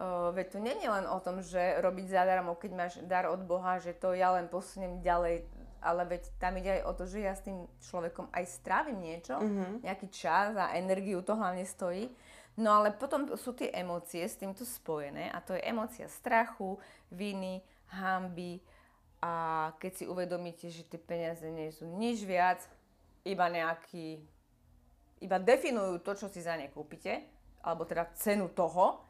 [0.00, 3.42] uh, veď to nie je len o tom, že robiť zadarmo, keď máš dar od
[3.44, 5.46] Boha, že to ja len posuniem ďalej,
[5.84, 9.36] ale veď tam ide aj o to, že ja s tým človekom aj strávim niečo,
[9.36, 9.84] mm-hmm.
[9.84, 12.08] nejaký čas a energiu to hlavne stojí.
[12.54, 16.78] No ale potom sú tie emócie s týmto spojené a to je emócia strachu,
[17.10, 17.58] viny,
[17.98, 18.62] hamby
[19.24, 19.30] a
[19.80, 22.60] keď si uvedomíte, že tie peniaze nie sú nič viac,
[23.24, 24.20] iba nejaký,
[25.24, 27.24] iba definujú to, čo si za ne kúpite,
[27.64, 29.00] alebo teda cenu toho,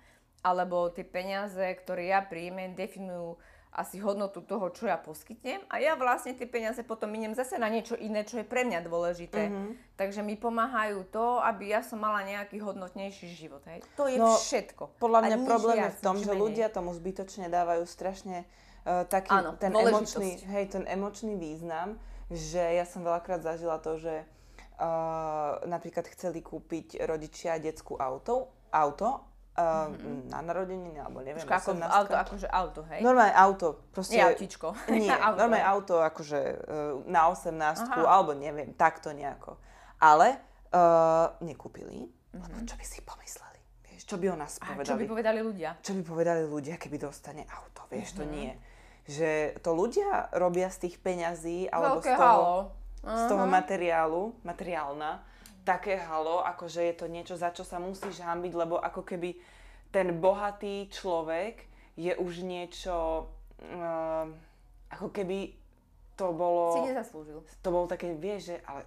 [0.47, 3.43] alebo tie peniaze, ktoré ja príjmem, definujú
[3.75, 7.67] asi hodnotu toho, čo ja poskytnem a ja vlastne tie peniaze potom miniem zase na
[7.67, 9.51] niečo iné, čo je pre mňa dôležité.
[9.51, 9.99] Mm-hmm.
[9.99, 13.67] Takže mi pomáhajú to, aby ja som mala nejaký hodnotnejší život.
[13.67, 13.83] Hej.
[13.99, 15.03] To je no, všetko.
[15.03, 16.39] Podľa mňa problém je v tom, že menej.
[16.47, 18.47] ľudia tomu zbytočne dávajú strašne
[18.85, 21.97] uh, taký Áno, ten emočný, hej, ten emočný význam,
[22.33, 24.25] že ja som veľakrát zažila to, že
[24.79, 30.35] uh, napríklad chceli kúpiť rodičia detskú auto, auto Uh, mm-hmm.
[30.35, 33.07] na narodeniny, alebo neviem, Počka, ako auto, akože auto, hej?
[33.07, 33.87] Normálne auto.
[33.95, 34.75] Proste, nie autíčko.
[34.91, 35.47] Nie, auto.
[35.47, 37.55] normálne auto, akože uh, na 18
[38.03, 39.55] alebo neviem, takto nejako.
[40.03, 40.43] Ale
[40.75, 42.67] uh, nekúpili, mm-hmm.
[42.67, 43.61] čo by si pomysleli?
[43.87, 44.83] Vieš, čo by o nás povedali?
[44.83, 45.71] A čo by povedali ľudia?
[45.79, 48.19] Čo by povedali ľudia, keby dostane auto, vieš, mm-hmm.
[48.19, 48.33] to mhm.
[48.35, 48.51] nie.
[49.05, 52.57] Že to ľudia robia z tých peňazí, alebo Veľké z toho, halo.
[53.05, 55.13] z toho materiálu, materiálna,
[55.65, 59.37] také halo, ako že je to niečo, za čo sa musíš hambiť, lebo ako keby
[59.93, 61.65] ten bohatý človek
[61.97, 63.29] je už niečo,
[63.61, 64.27] uh,
[64.93, 65.57] ako keby
[66.15, 66.79] to bolo...
[66.79, 67.43] Si nezaslúžil.
[67.63, 68.83] To bolo také, vieš, že, ale,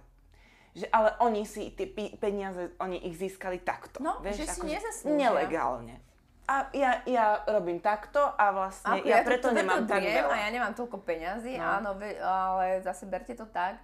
[0.72, 4.00] že ale oni si tie peniaze, oni ich získali takto.
[4.00, 5.18] No, vieš, že si nezaslúžia.
[5.28, 6.00] Nelegálne.
[6.48, 10.32] A ja, ja robím takto a vlastne ja, to- preto to nemám tak veľa.
[10.32, 11.64] A ja nemám toľko peňazí, No.
[11.76, 11.90] áno,
[12.24, 13.76] ale zase berte to tak,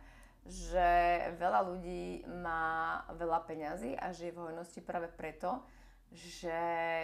[0.42, 0.88] že
[1.34, 2.64] veľa ľudí má
[3.10, 5.60] veľa peňazí a žije v hojnosti práve preto,
[6.10, 6.52] že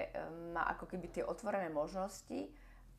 [0.06, 0.08] em,
[0.50, 2.48] má ako keby tie otvorené možnosti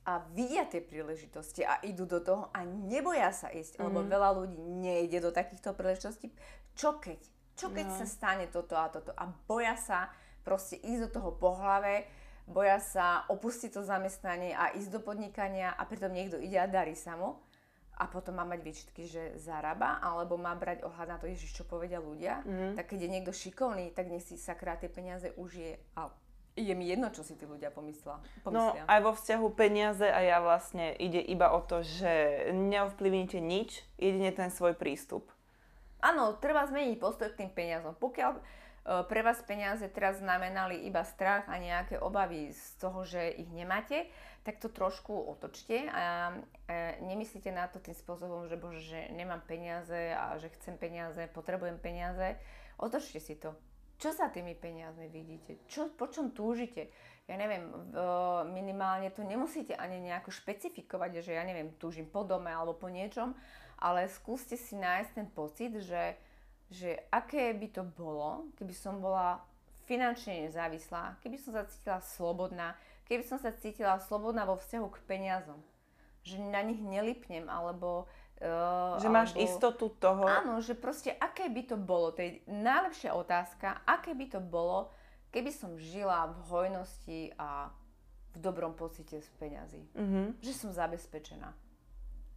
[0.03, 4.57] a vidia tie príležitosti a idú do toho a neboja sa ísť, lebo veľa ľudí
[4.57, 6.29] nejde do takýchto príležitostí.
[6.73, 7.21] Čo keď?
[7.53, 7.95] Čo keď No.
[7.95, 9.13] sa stane toto a toto?
[9.13, 10.09] A boja sa
[10.41, 12.09] proste ísť do toho po hlave,
[12.45, 16.93] boja sa opustiť to zamestnanie a ísť do podnikania a pritom niekto ide a darí
[16.93, 17.37] sa mu
[17.93, 21.63] a potom má mať výčitky, že zarába, alebo má brať ohľad na to, ježiš, čo
[21.63, 22.73] povedia ľudia, Mhm.
[22.73, 26.09] tak keď je niekto šikovný, tak nech si sakra tie peniaze užije a
[26.51, 28.19] je mi jedno, čo si tí ľudia pomyslia.
[28.43, 28.83] No pomyslia.
[28.83, 32.11] aj vo vzťahu peniaze a ja vlastne ide iba o to, že
[32.51, 35.31] neovplyvnite nič, jedine ten svoj prístup.
[36.01, 37.93] Áno, treba zmeniť postoj k tým peniazom.
[37.95, 38.41] Pokiaľ
[38.81, 44.09] pre vás peniaze teraz znamenali iba strach a nejaké obavy z toho, že ich nemáte,
[44.41, 46.33] tak to trošku otočte a
[46.65, 51.29] e, nemyslíte na to tým spôsobom, že bože, že nemám peniaze a že chcem peniaze,
[51.29, 52.41] potrebujem peniaze.
[52.81, 53.53] Otočte si to.
[54.01, 55.61] Čo sa tými peniazmi vidíte?
[55.69, 56.89] Čo, po čom túžite?
[57.29, 57.69] Ja neviem,
[58.49, 63.37] minimálne to nemusíte ani nejako špecifikovať, že ja neviem, túžim po dome alebo po niečom,
[63.77, 66.17] ale skúste si nájsť ten pocit, že,
[66.71, 69.43] že aké by to bolo, keby som bola
[69.83, 72.79] finančne nezávislá, keby som sa cítila slobodná,
[73.11, 75.59] keby som sa cítila slobodná vo vzťahu k peniazom.
[76.23, 78.07] Že na nich nelipnem, alebo...
[78.39, 82.39] Uh, Že máš alebo, istotu toho, Áno, že proste aké by to bolo, to je
[82.47, 84.95] najlepšia otázka, aké by to bolo,
[85.29, 87.67] keby som žila v hojnosti a
[88.31, 89.83] v dobrom pocite z peňazí.
[89.91, 90.39] Mhm.
[90.39, 91.51] Že som zabezpečená.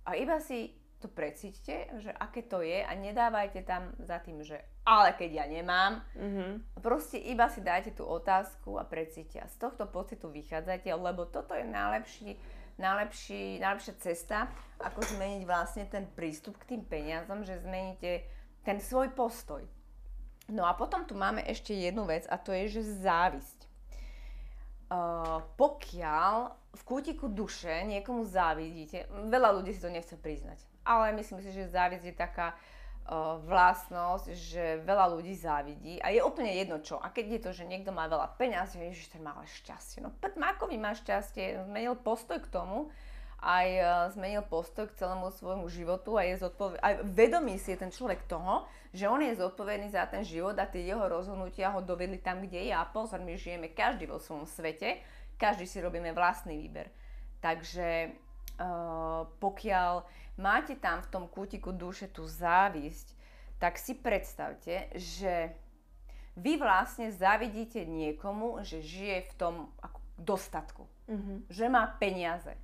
[0.04, 4.56] A iba si to precíťte, že aké to je a nedávajte tam za tým, že
[4.88, 6.80] ale keď ja nemám, Mhm.
[6.80, 9.44] proste iba si dajte tú otázku a precíťte.
[9.44, 12.40] A z tohto pocitu vychádzate, lebo toto je najlepší,
[12.80, 14.48] najlepší, najlepšia cesta,
[14.80, 18.24] ako zmeniť vlastne ten prístup k tým peniazom, že zmeníte
[18.64, 19.60] ten svoj postoj.
[20.48, 23.60] No a potom tu máme ešte jednu vec a to je, že závisť.
[24.84, 31.40] Uh, pokiaľ v kútiku duše niekomu závidíte, veľa ľudí si to nechce priznať, ale myslím
[31.40, 36.80] si, že závisť je taká uh, vlastnosť, že veľa ľudí závidí a je úplne jedno
[36.84, 37.00] čo.
[37.00, 40.04] A keď je to, že niekto má veľa peňazí, že ten má ale šťastie.
[40.04, 42.92] No Mákovi má šťastie, zmenil postoj k tomu,
[43.44, 47.82] aj uh, zmenil postoj k celému svojmu životu a je zodpoved- aj vedomý si je
[47.84, 48.64] ten človek toho,
[48.96, 52.70] že on je zodpovedný za ten život a tie jeho rozhodnutia ho dovedli tam, kde
[52.70, 52.72] je.
[52.72, 55.04] A pozor, my žijeme každý vo svojom svete,
[55.36, 56.88] každý si robíme vlastný výber.
[57.44, 58.16] Takže
[58.56, 59.92] uh, pokiaľ
[60.36, 63.14] máte tam v tom kútiku duše tú závisť,
[63.58, 65.54] tak si predstavte, že
[66.34, 71.46] vy vlastne závidíte niekomu, že žije v tom ako dostatku, Mhm.
[71.50, 72.54] že má peniaze.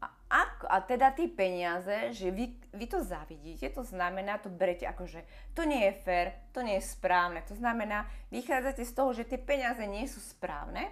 [0.00, 4.88] A, ako, a teda tie peniaze, že vy, vy to zavidíte, to znamená, to berete
[4.88, 5.20] ako, že
[5.52, 7.44] to nie je fér, to nie je správne.
[7.48, 10.88] To znamená, vychádzate z toho, že tie peniaze nie sú správne,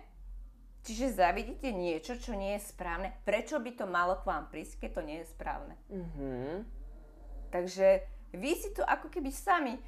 [0.89, 3.13] čiže zavidíte niečo, čo nie je správne.
[3.29, 5.75] Prečo by to malo k vám prísť, keď to nie je správne?
[5.93, 6.65] Mhm.
[7.53, 9.81] Takže vy si to ako keby sami e,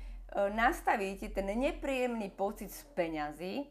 [0.53, 3.65] nastavíte ten nepríjemný pocit z peňazí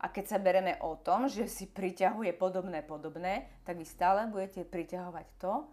[0.00, 4.64] a keď sa bereme o tom, že si priťahuje podobné podobné, tak vy stále budete
[4.68, 5.68] priťahovať to,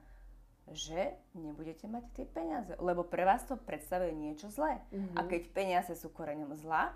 [0.69, 4.79] že nebudete mať tie peniaze, lebo pre vás to predstavuje niečo zlé.
[4.93, 5.15] Mhm.
[5.17, 6.93] A keď peniaze sú koreňom zla,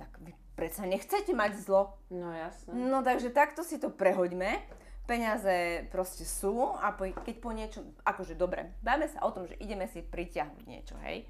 [0.00, 2.00] tak vy predsa nechcete mať zlo.
[2.08, 2.72] No jasné.
[2.72, 4.64] No takže takto si to prehoďme.
[5.04, 9.58] Peniaze proste sú a po, keď po niečom, akože dobre, bavíme sa o tom, že
[9.58, 11.26] ideme si priťahnuť niečo, hej.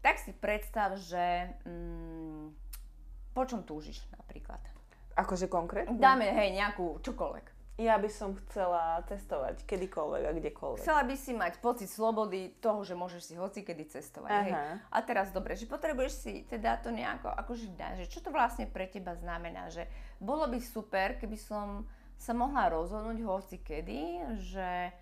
[0.00, 2.48] Tak si predstav, že mm,
[3.36, 4.60] po čom túžiš napríklad.
[5.20, 6.00] Akože konkrétne?
[6.00, 7.53] Dáme, hej, nejakú čokoľvek.
[7.74, 10.82] Ja by som chcela cestovať kedykoľvek a kdekoľvek.
[10.86, 14.30] Chcela by si mať pocit slobody toho, že môžeš si hoci kedy cestovať.
[14.30, 14.52] Hej.
[14.54, 14.78] Aha.
[14.94, 18.70] A teraz dobre, že potrebuješ si teda to nejako akože dať, že čo to vlastne
[18.70, 19.90] pre teba znamená, že
[20.22, 21.82] bolo by super, keby som
[22.14, 24.94] sa mohla rozhodnúť hoci kedy, že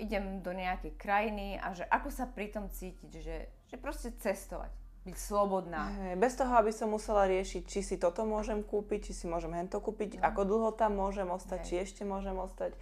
[0.00, 3.36] idem do nejakej krajiny a že ako sa pri tom cítiť, že,
[3.68, 4.72] že proste cestovať,
[5.04, 5.92] byť slobodná.
[6.00, 9.52] Hej, bez toho, aby som musela riešiť, či si toto môžem kúpiť, či si môžem
[9.52, 11.68] hento kúpiť, ako dlho tam môžem ostať, Hej.
[11.68, 12.72] či ešte môžem ostať.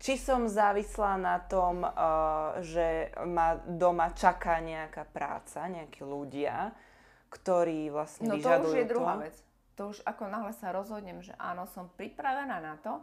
[0.00, 6.72] Či som závislá na tom, uh, že ma doma čaká nejaká práca, nejakí ľudia,
[7.28, 9.22] ktorí vlastne No to vyžadujú už je druhá to.
[9.28, 9.36] vec.
[9.76, 13.00] To už ako náhle sa rozhodnem, že áno, som pripravená na to,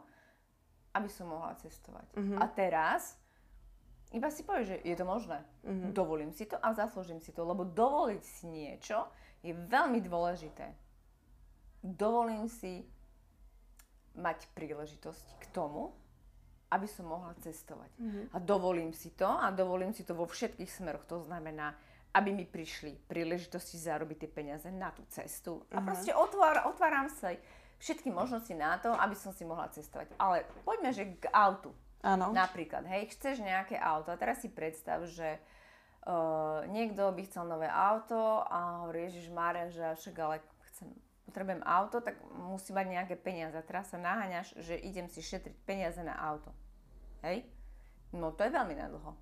[0.94, 2.18] aby som mohla cestovať.
[2.18, 2.36] Mhm.
[2.42, 3.18] A teraz
[4.16, 5.44] Iba si povieš, že je to možné.
[5.68, 5.92] Mm-hmm.
[5.92, 9.08] Dovolím si to a zaslúžim si to, lebo dovoliť si niečo
[9.46, 10.74] je veľmi dôležité.
[11.84, 12.84] Dovolím si
[14.18, 15.94] mať príležitosť k tomu,
[16.68, 17.92] aby som mohla cestovať.
[17.96, 18.24] Mm-hmm.
[18.34, 21.06] A dovolím si to a dovolím si to vo všetkých smeroch.
[21.08, 21.78] To znamená,
[22.12, 25.64] aby mi prišli príležitosti zarobiť tie peniaze na tú cestu.
[25.70, 25.86] A uh-huh.
[25.86, 27.32] proste otvár, otváram sa
[27.78, 30.18] všetky možnosti na to, aby som si mohla cestovať.
[30.18, 31.72] Ale poďme, že k autu.
[32.06, 32.30] Áno.
[32.30, 35.42] Napríklad, hej, chceš nejaké auto a teraz si predstav, že
[36.06, 40.38] uh, niekto by chcel nové auto a hovorí, Ježiš Mária, že však ale
[40.70, 40.94] chcem,
[41.26, 43.58] potrebujem auto, tak musí mať nejaké peniaze.
[43.66, 46.54] Teraz sa naháňaš, že idem si šetriť peniaze na auto.
[47.26, 47.50] Hej?
[48.14, 49.18] No to je veľmi nadlho.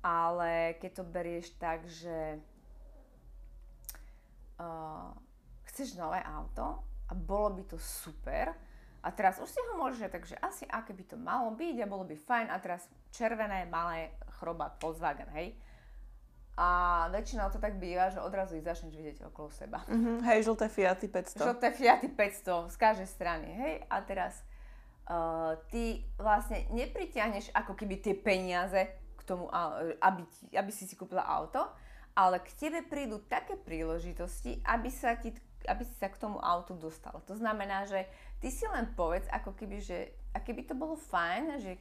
[0.00, 2.40] Ale keď to berieš tak, že
[4.56, 5.12] uh,
[5.68, 8.56] chceš nové auto a bolo by to super,
[9.00, 12.04] a teraz už si ho môžeš, takže asi aké by to malo byť a bolo
[12.04, 12.84] by fajn a teraz
[13.16, 15.56] červené, malé, chrobák Volkswagen, hej.
[16.60, 19.80] A väčšinou to tak býva, že odrazu ich začneš vidieť okolo seba.
[19.88, 21.40] Mm-hmm, hej, žlté Fiaty 500.
[21.40, 23.74] Žlté Fiaty 500 z každej strany, hej.
[23.88, 24.44] A teraz
[25.08, 29.48] uh, ty vlastne nepritiahneš ako keby tie peniaze k tomu,
[30.04, 31.64] aby, aby si si kúpila auto,
[32.12, 35.32] ale k tebe prídu také príležitosti, aby sa ti
[35.68, 37.20] aby si sa k tomu autu dostala.
[37.28, 38.08] To znamená, že
[38.40, 41.76] ty si len povedz, ako keby, že a keby to bolo fajn, že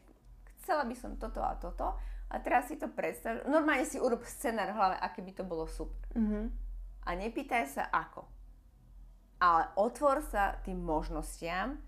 [0.60, 1.96] chcela by som toto a toto
[2.30, 5.66] a teraz si to predstav, normálne si urob scenár v hlave, aké by to bolo
[5.66, 6.10] super.
[6.14, 6.46] Mm-hmm.
[7.08, 8.28] A nepýtaj sa ako.
[9.40, 11.80] Ale otvor sa tým možnostiam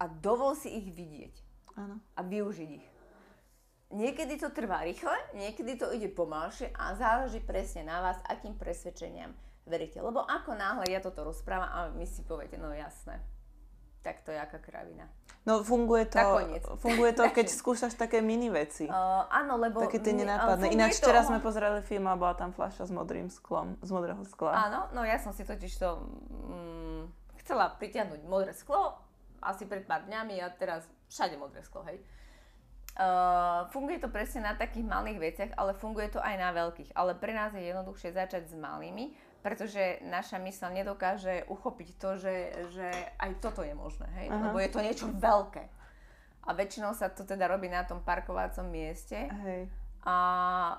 [0.00, 1.34] a dovol si ich vidieť.
[1.76, 2.00] Áno.
[2.16, 2.86] A využiť ich.
[3.94, 9.30] Niekedy to trvá rýchle, niekedy to ide pomalšie a záleží presne na vás, akým presvedčeniam
[9.64, 10.00] veríte.
[10.00, 13.20] Lebo ako náhle ja toto rozprávam a my si poviete, no jasné,
[14.04, 15.08] tak to je aká kravina.
[15.44, 16.20] No funguje to,
[16.80, 18.88] funguje to keď skúšaš také mini veci.
[18.88, 19.84] Uh, áno, lebo...
[19.84, 20.72] Také tie nenápadné.
[20.72, 24.56] Ináč včera sme pozerali film a bola tam fľaša s modrým sklom, z modrého skla.
[24.68, 26.00] Áno, no ja som si totiž to
[26.32, 27.02] mm,
[27.44, 28.96] chcela pritiahnuť modré sklo
[29.44, 32.00] asi pred pár dňami a teraz všade modré sklo, hej.
[32.94, 36.94] Uh, funguje to presne na takých malých veciach, ale funguje to aj na veľkých.
[36.94, 39.12] Ale pre nás je jednoduchšie začať s malými,
[39.44, 42.34] pretože naša mysl nedokáže uchopiť to, že,
[42.72, 42.88] že
[43.20, 44.32] aj toto je možné, hej?
[44.32, 44.48] Aha.
[44.48, 45.68] lebo je to niečo veľké.
[46.48, 49.28] A väčšinou sa to teda robí na tom parkovacom mieste.
[49.44, 49.68] Hej.
[50.08, 50.16] A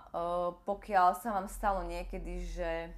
[0.09, 2.89] uh, pokiaľ sa vám stalo niekedy, že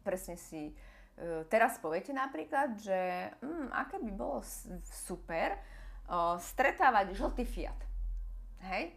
[0.00, 4.40] presne si uh, teraz poviete napríklad, že um, aké by bolo
[4.84, 5.60] super
[6.08, 7.80] uh, stretávať žltý Fiat.
[8.64, 8.96] Hej?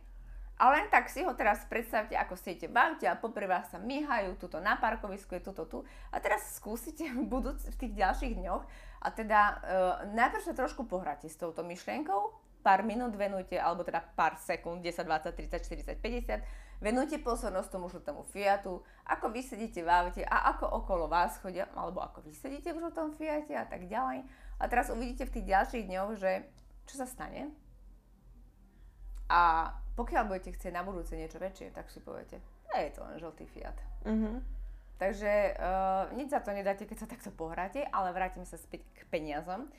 [0.63, 3.83] A len tak si ho teraz predstavte, ako ste v aute a popri vás sa
[3.83, 5.83] myhajú, tuto na parkovisku je tuto tu.
[6.07, 8.63] A teraz skúsite v, budúc, v tých ďalších dňoch
[9.03, 9.53] a teda e,
[10.15, 15.03] najprv sa trošku pohráte s touto myšlienkou, pár minút venujte, alebo teda pár sekúnd, 10,
[15.03, 20.47] 20, 30, 40, 50, venujte pozornosť tomu žltému Fiatu, ako vy sedíte v aute a
[20.55, 24.23] ako okolo vás chodia, alebo ako vy sedíte v žltom Fiate a tak ďalej.
[24.55, 26.47] A teraz uvidíte v tých ďalších dňoch, že
[26.87, 27.51] čo sa stane.
[29.27, 32.41] A pokiaľ budete chcieť na budúce niečo väčšie, tak si poviete,
[32.73, 33.77] je to len žltý Fiat.
[34.09, 34.35] Mm-hmm.
[34.97, 39.05] Takže uh, nič za to nedáte, keď sa takto pohráte, ale vrátim sa späť k
[39.09, 39.69] peniazom.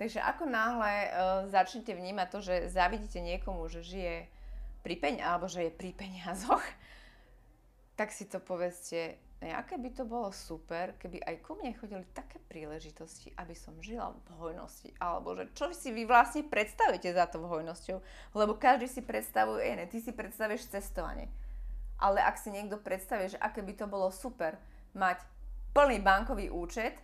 [0.00, 1.12] Takže ako náhle uh,
[1.46, 4.16] začnete vnímať to, že zavidíte niekomu, že žije
[4.82, 6.64] pri peň alebo že je pri peniazoch,
[8.00, 9.16] tak si to povedzte,
[9.50, 14.14] aké by to bolo super, keby aj ku mne chodili také príležitosti, aby som žila
[14.14, 14.94] v hojnosti.
[15.02, 17.98] Alebo že čo si vy vlastne predstavíte za to hojnosťou.
[18.38, 19.90] Lebo každý si predstavuje iné.
[19.90, 21.26] Ty si predstavíš cestovanie.
[21.98, 24.62] Ale ak si niekto predstavuje, že aké by to bolo super
[24.94, 25.18] mať
[25.74, 26.94] plný bankový účet,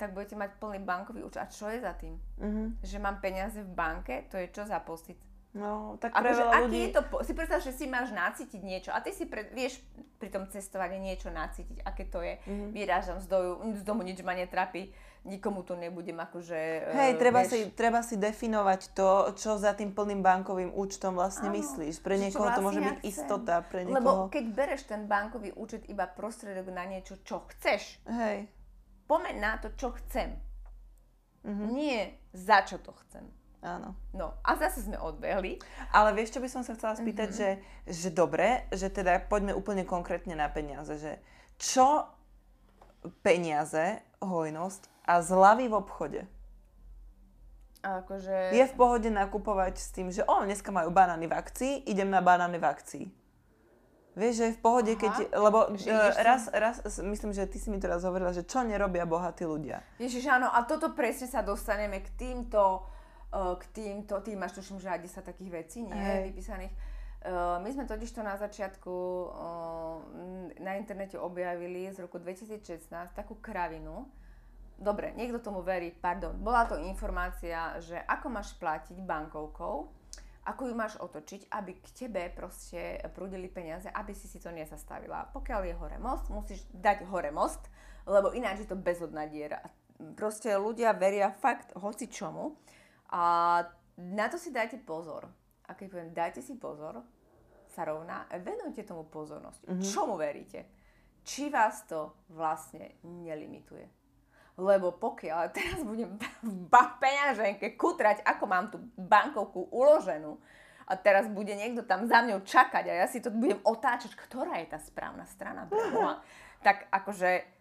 [0.00, 1.40] tak budete mať plný bankový účet.
[1.42, 2.16] A čo je za tým?
[2.40, 2.66] Mm-hmm.
[2.80, 5.25] Že mám peniaze v banke, to je čo za pocit?
[5.56, 6.92] No, tak pre veľa ľudí...
[6.92, 7.24] je to, po...
[7.24, 9.80] si predstav, že si máš nacítiť niečo a ty si pre, vieš
[10.20, 12.36] pri tom cestovaní niečo nacítiť, aké to je.
[12.44, 12.70] Mm-hmm.
[12.76, 14.92] Vyrážam z, doju, z domu, nič ma netrapí,
[15.24, 16.92] nikomu to nebudem akože...
[16.92, 17.50] Hej, uh, treba, vieš...
[17.56, 22.04] si, treba si definovať to, čo za tým plným bankovým účtom vlastne Áno, myslíš.
[22.04, 23.08] Pre niekoho vlastne to môže ja byť chcem.
[23.08, 23.96] istota, pre niekoho...
[23.96, 28.44] Lebo keď bereš ten bankový účet iba prostredok na niečo, čo chceš, Hej.
[29.08, 30.36] pomeň na to, čo chcem.
[31.48, 31.68] Mm-hmm.
[31.72, 33.24] Nie za čo to chcem.
[33.66, 33.98] Áno.
[34.14, 35.58] No a zase sme odbehli.
[35.90, 37.42] Ale vieš, čo by som sa chcela spýtať, mm-hmm.
[37.90, 41.18] že, že dobre, že teda poďme úplne konkrétne na peniaze, že
[41.58, 42.06] čo
[43.26, 46.22] peniaze, hojnosť a zľavy v obchode?
[47.82, 48.54] Akože...
[48.54, 52.22] Je v pohode nakupovať s tým, že o, dneska majú banány v akcii, idem na
[52.22, 53.04] banány v akcii.
[54.16, 55.12] Vieš, že je v pohode, Aha, keď...
[55.36, 59.44] Lebo uh, raz, raz, myslím, že ty si mi teraz hovorila, že čo nerobia bohatí
[59.44, 59.84] ľudia.
[60.00, 62.88] Ježiš, áno, a toto presne sa dostaneme k týmto
[63.36, 66.32] k týmto, ty máš tuším, že aj 10 takých vecí, nie, Hej.
[66.32, 66.74] vypísaných.
[67.26, 69.98] Uh, my sme totiž to na začiatku uh,
[70.62, 72.86] na internete objavili z roku 2016
[73.18, 74.06] takú kravinu.
[74.78, 76.36] Dobre, niekto tomu verí, pardon.
[76.38, 79.74] Bola to informácia, že ako máš platiť bankovkou,
[80.46, 85.26] ako ju máš otočiť, aby k tebe proste prúdili peniaze, aby si si to nezastavila.
[85.34, 87.66] Pokiaľ je hore most, musíš dať hore most,
[88.06, 89.58] lebo ináč je to bezodná diera.
[90.14, 92.54] Proste ľudia veria fakt hoci čomu
[93.16, 93.22] a
[93.96, 95.24] na to si dajte pozor.
[95.64, 97.00] A keď poviem dajte si pozor,
[97.72, 99.64] sa rovná, venujte tomu pozornosť.
[99.64, 99.88] Mm-hmm.
[99.88, 100.68] Čomu veríte?
[101.24, 103.88] Či vás to vlastne nelimituje?
[104.60, 106.12] Lebo pokiaľ teraz budem
[106.72, 110.36] v peňaženke kutrať, ako mám tú bankovku uloženú,
[110.86, 114.62] a teraz bude niekto tam za mňou čakať a ja si to budem otáčať, ktorá
[114.62, 116.22] je tá správna strana, Boha,
[116.62, 117.55] tak akože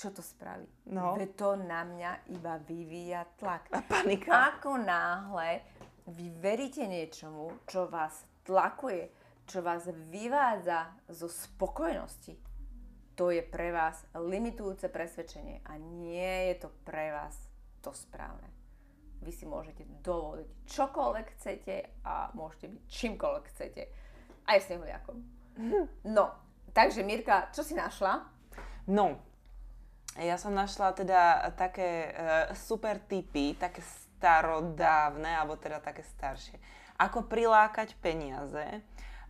[0.00, 0.64] čo to spraví?
[0.88, 1.12] No.
[1.12, 3.68] Veď to na mňa iba vyvíja tlak.
[3.68, 4.56] A panika.
[4.56, 5.60] Ako náhle
[6.08, 9.12] vy veríte niečomu, čo vás tlakuje,
[9.44, 12.40] čo vás vyvádza zo spokojnosti,
[13.12, 17.36] to je pre vás limitujúce presvedčenie a nie je to pre vás
[17.84, 18.48] to správne.
[19.20, 23.82] Vy si môžete dovoliť čokoľvek chcete a môžete byť čímkoľvek chcete.
[24.48, 25.16] Aj snehuliakom.
[26.08, 26.32] No,
[26.72, 28.24] takže Mirka, čo si našla?
[28.88, 29.29] No,
[30.18, 33.84] ja som našla teda také uh, super typy, také
[34.18, 36.58] starodávne, alebo teda také staršie.
[36.98, 38.82] Ako prilákať peniaze.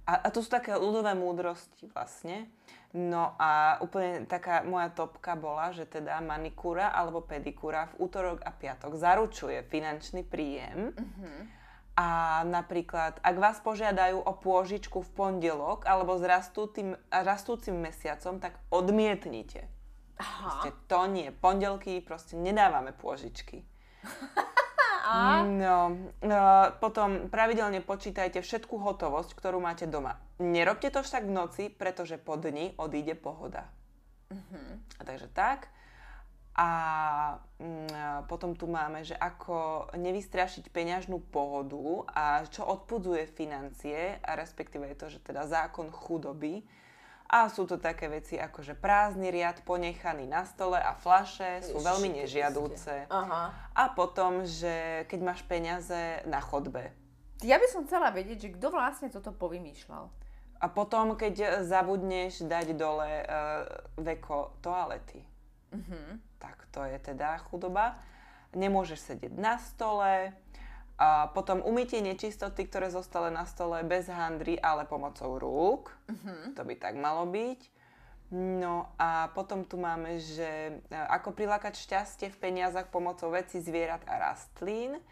[0.08, 2.48] A, a to sú také ľudové múdrosti vlastne.
[2.90, 8.50] No a úplne taká moja topka bola, že teda manikúra alebo pedikúra v útorok a
[8.50, 10.90] piatok zaručuje finančný príjem.
[10.90, 11.40] Uh-huh.
[11.94, 12.08] A
[12.42, 19.70] napríklad, ak vás požiadajú o pôžičku v pondelok alebo s rastúcim, rastúcim mesiacom, tak odmietnite.
[20.20, 20.60] Aha.
[20.60, 21.32] Proste to nie.
[21.32, 23.64] Pondelky proste nedávame pôžičky.
[25.10, 25.42] A?
[25.42, 30.20] No, uh, potom pravidelne počítajte všetku hotovosť, ktorú máte doma.
[30.38, 33.66] Nerobte to však v noci, pretože po dni odíde pohoda.
[34.30, 34.78] Uh-huh.
[34.78, 35.72] A takže tak.
[36.54, 36.70] A
[37.58, 44.84] mm, potom tu máme, že ako nevystrašiť peňažnú pohodu a čo odpudzuje financie, a respektíve
[44.92, 46.62] je to, že teda zákon chudoby.
[47.30, 51.78] A sú to také veci ako, že prázdny riad ponechaný na stole a flaše sú
[51.78, 53.06] Ježiši, veľmi nežiadúce.
[53.06, 53.54] Aha.
[53.70, 56.90] A potom, že keď máš peniaze na chodbe.
[57.46, 60.10] Ja by som chcela vedieť, že kto vlastne toto povymýšľal.
[60.60, 63.64] A potom, keď zabudneš dať dole uh,
[63.96, 65.24] veko toalety.
[65.72, 66.18] Uh-huh.
[66.36, 67.96] Tak to je teda chudoba.
[68.52, 70.34] Nemôžeš sedieť na stole.
[71.00, 75.96] A potom umytie nečistoty, ktoré zostali na stole bez handry, ale pomocou rúk.
[76.12, 76.52] Uh-huh.
[76.52, 77.80] To by tak malo byť.
[78.30, 84.06] No a potom tu máme, že e, ako prilákať šťastie v peniazach pomocou veci, zvierat
[84.06, 85.02] a rastlín.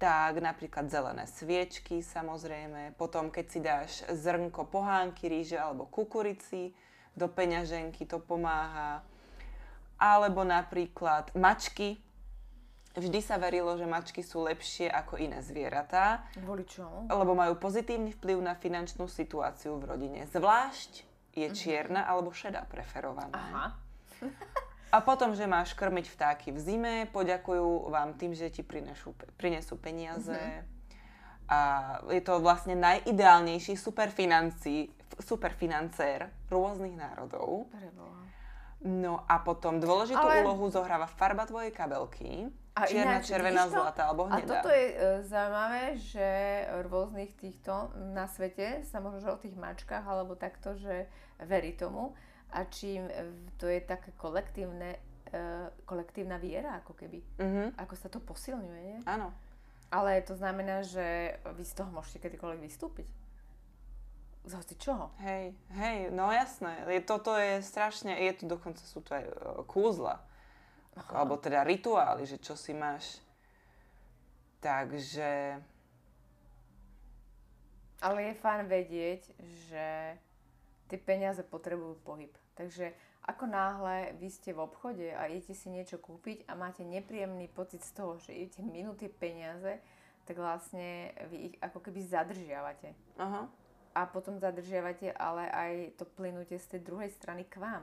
[0.00, 2.98] Tak napríklad zelené sviečky samozrejme.
[2.98, 6.74] Potom keď si dáš zrnko pohánky, ríže alebo kukurici
[7.14, 9.06] do peňaženky, to pomáha.
[10.00, 12.00] Alebo napríklad mačky.
[12.98, 17.06] Vždy sa verilo, že mačky sú lepšie ako iné zvieratá, Kvôli čomu?
[17.06, 20.26] lebo majú pozitívny vplyv na finančnú situáciu v rodine.
[20.26, 21.06] Zvlášť
[21.38, 23.30] je čierna alebo šedá preferovaná.
[23.32, 23.66] Aha.
[24.88, 29.76] A potom, že máš krmiť vtáky v zime, poďakujú vám tým, že ti prinesú, prinesú
[29.76, 30.64] peniaze.
[31.44, 31.60] A
[32.08, 34.88] je to vlastne najideálnejší superfinancí,
[35.20, 37.68] superfinancér rôznych národov.
[37.68, 38.20] Preboha.
[38.80, 42.48] No a potom dôležitú Ale- úlohu zohráva farba tvojej kabelky.
[42.78, 43.74] A Čierna, ináč, červená, to?
[43.74, 44.46] zlatá alebo A hnedá.
[44.54, 46.28] toto je e, zaujímavé, že
[46.84, 47.72] rôznych týchto
[48.14, 51.10] na svete sa možno že o tých mačkách alebo takto, že
[51.40, 52.14] verí tomu.
[52.48, 53.10] A čím
[53.56, 55.38] to je také kolektívne, e,
[55.82, 57.18] kolektívna viera ako keby.
[57.36, 58.98] Mhm, Ako sa to posilňuje, nie?
[59.04, 59.34] áno.
[59.88, 63.08] Ale to znamená, že vy z toho môžete kedykoľvek vystúpiť.
[64.44, 65.12] Z hoci čoho.
[65.18, 66.84] Hej, hej, no jasné.
[66.86, 69.32] Je, toto je strašne, je tu dokonca sú tu aj e,
[69.64, 70.20] kúzla.
[71.04, 73.22] Ako, alebo teda rituály, že čo si máš.
[74.58, 75.62] Takže,
[77.98, 79.22] Ale je fajn vedieť,
[79.70, 79.86] že
[80.86, 82.30] tie peniaze potrebujú pohyb.
[82.54, 82.94] Takže
[83.28, 87.84] ako náhle vy ste v obchode a idete si niečo kúpiť a máte nepríjemný pocit
[87.84, 89.72] z toho, že idete minúť tie peniaze,
[90.24, 92.94] tak vlastne vy ich ako keby zadržiavate.
[93.20, 93.50] aha.
[93.98, 97.82] A potom zadržiavate ale aj to plynutie z tej druhej strany k vám.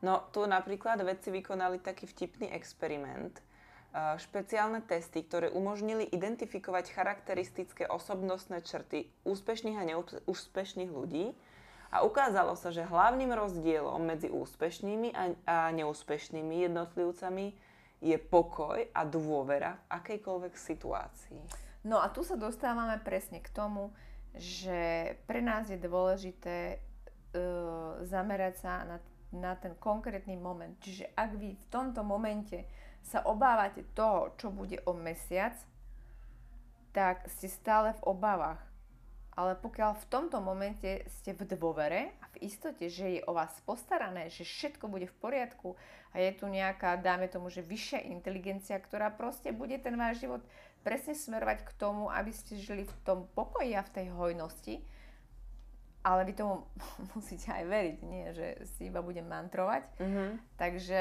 [0.00, 3.36] No tu napríklad vedci vykonali taký vtipný experiment.
[3.90, 11.34] Uh, špeciálne testy, ktoré umožnili identifikovať charakteristické osobnostné črty úspešných a neúspešných ľudí.
[11.90, 17.50] A ukázalo sa, že hlavným rozdielom medzi úspešnými a, neúspešnými jednotlivcami
[17.98, 21.42] je pokoj a dôvera v akejkoľvek situácii.
[21.82, 23.90] No a tu sa dostávame presne k tomu,
[24.38, 28.96] že pre nás je dôležité uh, zamerať sa na,
[29.30, 30.74] na ten konkrétny moment.
[30.82, 32.66] Čiže ak vy v tomto momente
[33.02, 35.56] sa obávate toho, čo bude o mesiac,
[36.90, 38.60] tak ste stále v obavách.
[39.38, 43.54] Ale pokiaľ v tomto momente ste v dôvere a v istote, že je o vás
[43.62, 45.78] postarané, že všetko bude v poriadku
[46.12, 50.42] a je tu nejaká, dáme tomu, že vyššia inteligencia, ktorá proste bude ten váš život
[50.82, 54.82] presne smerovať k tomu, aby ste žili v tom pokoji a v tej hojnosti,
[56.00, 56.64] ale vy tomu
[57.14, 58.46] musíte aj veriť, nie, že
[58.76, 59.84] si iba budem mantrovať.
[60.00, 60.30] Mm-hmm.
[60.56, 61.00] Takže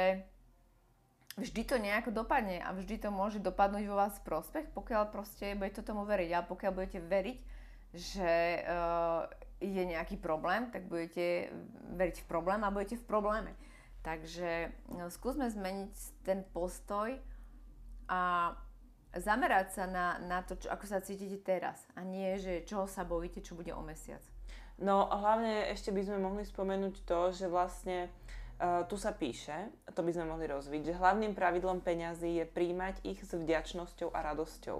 [1.40, 5.82] vždy to nejako dopadne a vždy to môže dopadnúť vo vás prospech, pokiaľ proste budete
[5.82, 6.30] tomu veriť.
[6.36, 7.40] A pokiaľ budete veriť,
[7.96, 9.26] že uh,
[9.60, 11.50] je nejaký problém, tak budete
[11.96, 13.52] veriť v problém a budete v probléme.
[14.00, 17.20] Takže no, skúsme zmeniť ten postoj
[18.08, 18.56] a
[19.12, 23.04] zamerať sa na, na to, čo, ako sa cítite teraz a nie, že čoho sa
[23.04, 24.22] bojíte, čo bude o mesiac.
[24.80, 28.08] No hlavne ešte by sme mohli spomenúť to, že vlastne
[28.60, 29.56] Uh, tu sa píše,
[29.96, 34.20] to by sme mohli rozviť, že hlavným pravidlom peňazí je príjmať ich s vďačnosťou a
[34.20, 34.80] radosťou.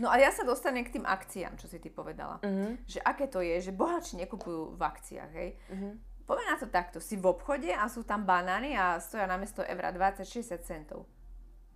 [0.00, 2.40] No a ja sa dostanem k tým akciám, čo si ty povedala.
[2.40, 2.80] Uh-huh.
[2.88, 5.60] Že aké to je, že bohači nekupujú v akciách, hej.
[5.68, 5.92] Uh-huh.
[6.24, 9.60] Poďme na to takto, si v obchode a sú tam banány a stoja na mesto
[9.60, 11.04] evra 20-60 centov.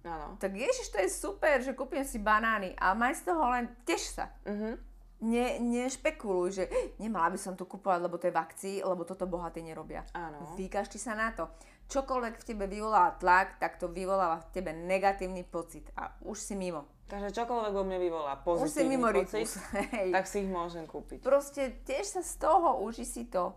[0.08, 0.40] Áno.
[0.40, 4.16] Tak ježiš, to je super, že kúpim si banány a maj z toho len teš
[4.16, 4.32] sa.
[4.48, 4.80] Uh-huh
[5.22, 6.64] ne, nešpekuluj, že
[6.98, 10.02] nemala by som to kupovať, lebo to je v akcii, lebo toto bohatí nerobia.
[10.12, 10.58] Áno.
[10.58, 11.46] Vykašti sa na to.
[11.88, 16.54] Čokoľvek v tebe vyvolá tlak, tak to vyvoláva v tebe negatívny pocit a už si
[16.58, 16.88] mimo.
[17.06, 19.48] Takže čokoľvek vo mne vyvolá pozitívny už si mimo pocit,
[19.94, 20.08] hej.
[20.10, 21.20] tak si ich môžem kúpiť.
[21.22, 23.54] Proste tiež sa z toho, uži si to.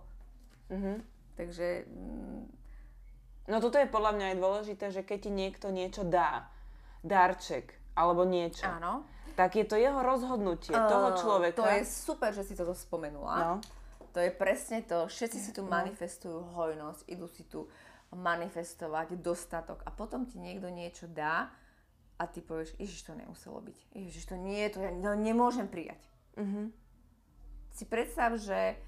[0.70, 1.00] Uh-huh.
[1.40, 1.88] Takže...
[1.88, 2.46] Mm,
[3.48, 6.52] no toto je podľa mňa aj dôležité, že keď ti niekto niečo dá,
[7.06, 11.60] darček alebo niečo, Áno tak je to jeho rozhodnutie, uh, toho človeka.
[11.60, 13.36] To je super, že si toto spomenula.
[13.36, 13.54] No.
[14.16, 15.12] To je presne to.
[15.12, 15.70] Všetci si tu no.
[15.70, 17.68] manifestujú hojnosť, idú si tu
[18.16, 21.52] manifestovať dostatok a potom ti niekto niečo dá
[22.16, 23.78] a ty povieš, Ježiš, to nemuselo byť.
[23.92, 26.00] Ježiš, to nie, to ja to nemôžem prijať.
[26.40, 26.72] Uh-huh.
[27.76, 28.80] Si predstav, že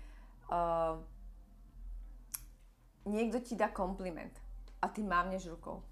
[0.47, 0.95] uh,
[3.03, 4.31] niekto ti dá kompliment
[4.79, 5.83] a ty mávneš rukou.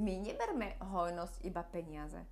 [0.00, 2.24] My neberme hojnosť iba peniaze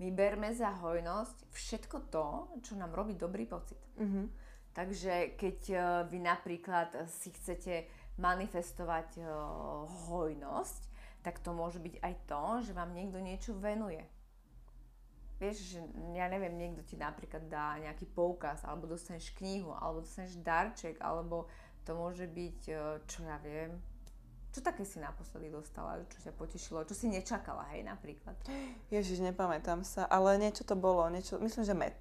[0.00, 2.26] my berme za hojnosť všetko to,
[2.64, 3.76] čo nám robí dobrý pocit.
[4.00, 4.26] Mm-hmm.
[4.72, 7.84] Takže keď uh, vy napríklad si chcete
[8.16, 9.28] manifestovať uh,
[10.08, 10.88] hojnosť,
[11.20, 14.00] tak to môže byť aj to, že vám niekto niečo venuje.
[15.36, 15.80] Vieš, že
[16.16, 21.44] ja neviem, niekto ti napríklad dá nejaký poukaz, alebo dostaneš knihu, alebo dostaneš darček, alebo
[21.84, 23.76] to môže byť, uh, čo ja viem,
[24.50, 28.34] čo také si naposledy dostala, čo ťa potešilo, čo si nečakala, hej, napríklad?
[28.90, 31.96] Ježiš, nepamätám sa, ale niečo to bolo, niečo, myslím, že med.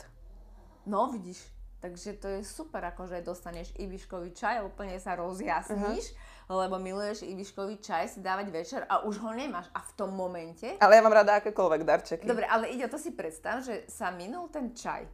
[0.89, 1.45] No, vidíš,
[1.77, 6.65] takže to je super, akože dostaneš ibiškový čaj, úplne sa rozjasníš, uh-huh.
[6.65, 9.69] lebo miluješ ibiškový čaj si dávať večer a už ho nemáš.
[9.77, 10.73] A v tom momente...
[10.81, 12.25] Ale ja mám rada akékoľvek darčeky.
[12.25, 15.05] Dobre, ale ide, to si predstav, že sa minul ten čaj.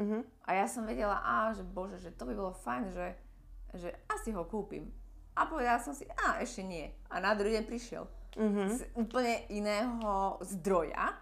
[0.00, 0.24] Uh-huh.
[0.48, 3.06] A ja som vedela, á, že bože, že to by bolo fajn, že,
[3.76, 4.88] že asi ho kúpim.
[5.38, 6.90] A povedala som si, a ešte nie.
[7.06, 8.04] A na druhý deň prišiel.
[8.34, 8.68] Mm-hmm.
[8.74, 11.14] Z úplne iného zdroja.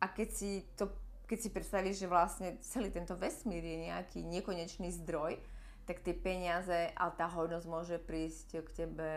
[0.00, 0.88] A keď si to
[1.30, 5.38] keď si predstavíš, že vlastne celý tento vesmír je nejaký nekonečný zdroj,
[5.86, 9.10] tak tie peniaze a tá hodnosť môže prísť k tebe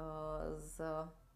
[0.00, 0.80] uh, z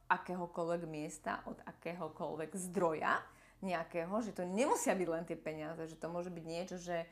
[0.09, 3.21] akéhokoľvek miesta, od akéhokoľvek zdroja
[3.61, 7.05] nejakého, že to nemusia byť len tie peniaze, že to môže byť niečo, že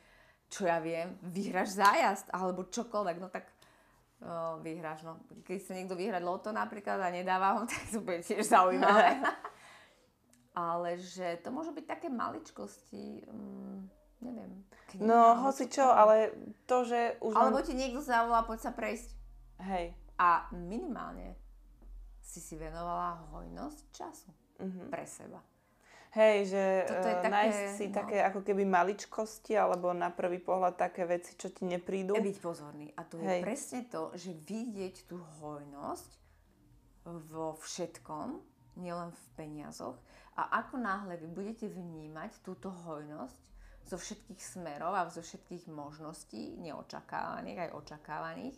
[0.49, 3.49] čo ja viem, vyhráš zájazd alebo čokoľvek, no tak
[4.63, 5.03] vyhráš.
[5.03, 5.19] No.
[5.43, 9.19] Keď chce niekto vyhrať loto napríklad a nedáva ho, tak to bude tiež zaujímavé.
[10.53, 13.89] Ale že to môže byť také maličkosti, um,
[14.21, 14.61] neviem.
[15.01, 16.37] No, hoci čo, ale
[16.69, 17.33] to, že už...
[17.33, 19.17] Alebo ti niekto zavolá, poď sa prejsť.
[19.65, 19.97] Hej.
[20.21, 21.41] A minimálne
[22.21, 24.29] si si venovala hojnosť času
[24.61, 24.93] uh-huh.
[24.93, 25.41] pre seba.
[26.13, 27.95] Hej, že Toto je také, nájsť si no.
[27.97, 32.13] také ako keby maličkosti alebo na prvý pohľad také veci, čo ti neprídu.
[32.13, 32.93] Byť pozorný.
[33.01, 33.41] A to Hej.
[33.41, 36.11] je presne to, že vidieť tú hojnosť
[37.33, 38.45] vo všetkom,
[38.77, 39.97] nielen v peniazoch.
[40.37, 43.41] A ako náhle vy budete vnímať túto hojnosť
[43.89, 48.57] zo všetkých smerov a zo všetkých možností, neočakávaných aj očakávaných,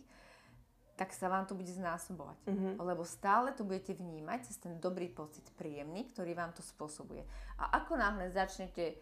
[0.95, 2.39] tak sa vám to bude znásobovať.
[2.47, 2.73] Mm-hmm.
[2.79, 7.23] Lebo stále to budete vnímať cez ten dobrý pocit príjemný, ktorý vám to spôsobuje.
[7.59, 8.95] A ako náhle začnete,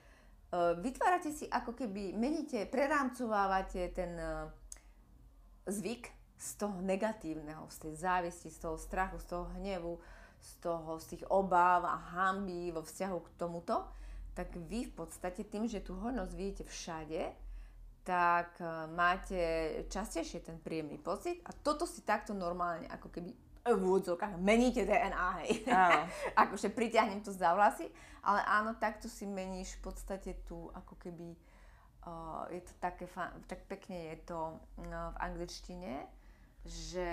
[0.52, 4.50] uh, vytvárate si ako keby, meníte, prerámcovávate ten uh,
[5.70, 10.02] zvyk z toho negatívneho, z tej závisti, z toho strachu, z toho hnevu,
[10.44, 13.88] z toho, z tých obáv a hamby vo vzťahu k tomuto,
[14.34, 17.22] tak vy v podstate tým, že tú hojnosť vidíte všade,
[18.04, 19.40] tak e, máte
[19.88, 23.32] častejšie ten príjemný pocit a toto si takto normálne ako keby
[23.64, 25.64] v úvodzovkách meníte DNA, hej.
[25.72, 26.04] Áno.
[26.44, 27.88] akože pritiahnem to za vlasy,
[28.20, 31.32] ale áno, takto si meníš v podstate tu ako keby
[32.04, 33.08] uh, je to také,
[33.48, 36.04] tak pekne je to uh, v angličtine,
[36.68, 37.08] že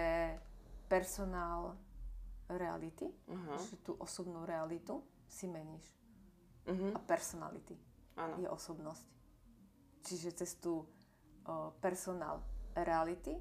[0.91, 1.79] personál
[2.51, 3.59] reality, Uh-huh.
[3.63, 5.87] že tú osobnú realitu si meníš.
[6.67, 6.91] Uh-huh.
[6.95, 7.79] A personality
[8.19, 8.43] Áno.
[8.43, 9.07] je osobnosť.
[10.01, 12.41] Čiže cez tú uh, personál
[12.73, 13.37] reality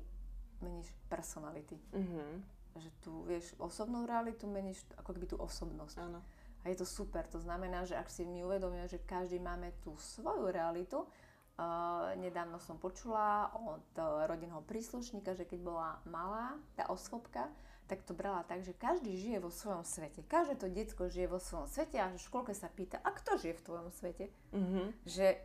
[0.60, 1.80] meníš personality.
[1.96, 2.44] Uh-huh.
[2.76, 5.96] Že tu, vieš, osobnú realitu meníš ako keby tú osobnosť.
[6.04, 6.20] Áno.
[6.64, 7.24] A je to super.
[7.32, 12.60] To znamená, že ak si my uvedomíme, že každý máme tú svoju realitu, uh, nedávno
[12.60, 17.48] som počula od uh, rodinného príslušníka, že keď bola malá, tá osvobka,
[17.90, 20.22] tak to brala tak, že každý žije vo svojom svete.
[20.30, 23.58] Každé to detsko žije vo svojom svete a v školke sa pýta, a kto žije
[23.58, 24.30] v tvojom svete?
[24.54, 24.94] Uh-huh.
[25.10, 25.42] Že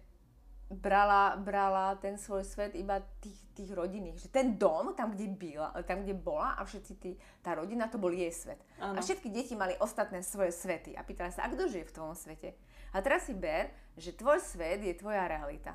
[0.70, 4.18] brala, brala ten svoj svet iba tých, tých rodinných.
[4.24, 8.00] Že ten dom, tam kde, byla, tam, kde bola a všetci tí, tá rodina, to
[8.00, 8.60] bol jej svet.
[8.80, 8.96] Áno.
[8.96, 10.96] A všetky deti mali ostatné svoje svety.
[10.96, 12.56] A pýtala sa, a kto žije v tvojom svete?
[12.94, 15.74] A teraz si ber, že tvoj svet je tvoja realita.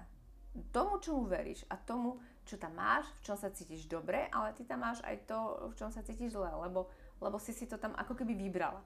[0.73, 4.65] Tomu, čomu veríš a tomu, čo tam máš, v čom sa cítiš dobre, ale ty
[4.65, 5.37] tam máš aj to,
[5.69, 6.89] v čom sa cítiš zle, lebo,
[7.21, 8.81] lebo si si to tam ako keby vybrala.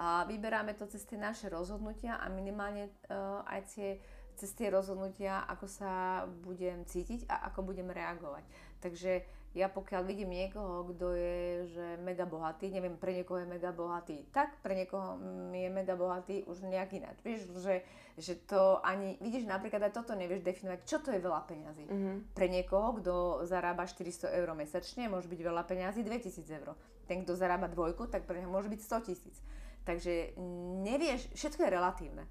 [0.00, 4.00] A vyberáme to cez tie naše rozhodnutia a minimálne uh, aj tie,
[4.36, 8.44] cez tie rozhodnutia, ako sa budem cítiť a ako budem reagovať.
[8.82, 9.22] Takže
[9.52, 11.36] ja pokiaľ vidím niekoho, kto je
[11.76, 15.20] že mega bohatý, neviem, pre niekoho je mega bohatý tak, pre niekoho
[15.52, 17.20] je mega bohatý už nejak ináč.
[17.20, 17.84] Vieš, že,
[18.16, 21.84] že to ani, vidíš, napríklad aj toto nevieš definovať, čo to je veľa peňazí.
[21.84, 22.24] Uh-huh.
[22.32, 26.72] Pre niekoho, kto zarába 400 eur mesačne, môže byť veľa peňazí 2000 eur.
[27.04, 29.36] Ten, kto zarába dvojku, tak pre neho môže byť 100 tisíc.
[29.84, 30.32] Takže
[30.80, 32.24] nevieš, všetko je relatívne.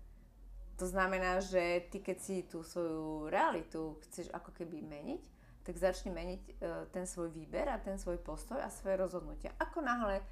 [0.82, 5.21] To znamená, že ty keď si tú svoju realitu chceš ako keby meniť,
[5.61, 6.53] tak začni meniť e,
[6.89, 9.53] ten svoj výber a ten svoj postoj a svoje rozhodnutia.
[9.61, 10.25] Ako náhle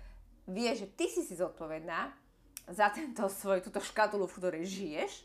[0.50, 2.18] vieš, že ty si si zodpovedná
[2.66, 5.22] za tento svoj, túto škatulu, v ktorej žiješ,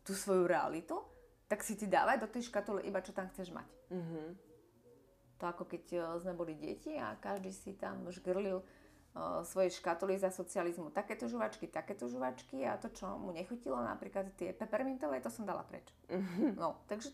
[0.00, 0.96] tú svoju realitu,
[1.44, 3.68] tak si ty dávaj do tej škatule iba čo tam chceš mať.
[3.92, 4.32] Uh-huh.
[5.38, 8.64] To ako keď e, sme boli deti a každý si tam žgrlil
[9.18, 10.94] uh, svoje škatuly za socializmu.
[10.94, 15.66] Takéto žuvačky, takéto žuvačky a to, čo mu nechutilo, napríklad tie pepermintové, to som dala
[15.66, 15.90] preč.
[16.06, 16.54] Uh-huh.
[16.54, 17.10] No, takže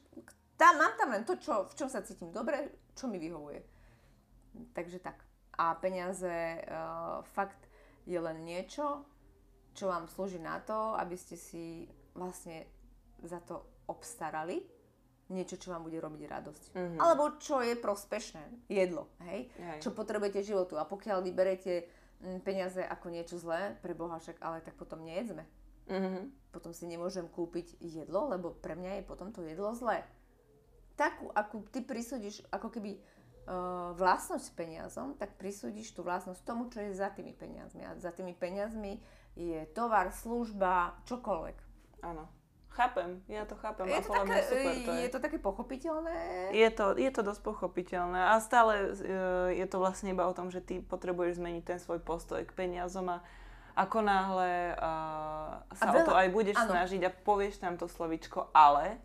[0.60, 3.64] tam, mám tam len to, čo, v čom sa cítim dobre, čo mi vyhovuje.
[4.76, 5.24] Takže tak.
[5.56, 7.64] A peniaze uh, fakt
[8.04, 9.02] je len niečo,
[9.72, 12.68] čo vám slúži na to, aby ste si vlastne
[13.24, 14.73] za to obstarali
[15.34, 16.62] niečo, čo vám bude robiť radosť.
[16.78, 16.98] Mhm.
[17.02, 18.70] Alebo čo je prospešné.
[18.70, 19.50] Jedlo, hej?
[19.58, 19.78] Hej.
[19.82, 20.78] Čo potrebujete životu.
[20.78, 21.90] A pokiaľ vy berete
[22.22, 25.42] mm, peniaze ako niečo zlé, pre Boha však, ale tak potom nejedzme.
[25.84, 26.24] Uh-huh.
[26.48, 30.00] Potom si nemôžem kúpiť jedlo, lebo pre mňa je potom to jedlo zlé.
[30.96, 36.80] Takú, akú ty prisúdiš ako keby uh, vlastnosť peniazom, tak prisúdiš tú vlastnosť tomu, čo
[36.80, 37.84] je za tými peniazmi.
[37.84, 39.02] A za tými peniazmi
[39.34, 41.58] je tovar, služba, čokoľvek.
[42.06, 42.43] Áno.
[42.74, 45.00] Chápem, ja to chápem Je a to, také, super to je.
[45.06, 46.14] je to také pochopiteľné?
[46.50, 50.50] Je to, je to dosť pochopiteľné a stále e, je to vlastne iba o tom,
[50.50, 53.22] že ty potrebuješ zmeniť ten svoj postoj k peniazom a
[53.74, 56.70] ako náhle uh, sa A o veľa- to aj budeš áno.
[56.70, 58.98] snažiť a povieš tam to slovičko ale,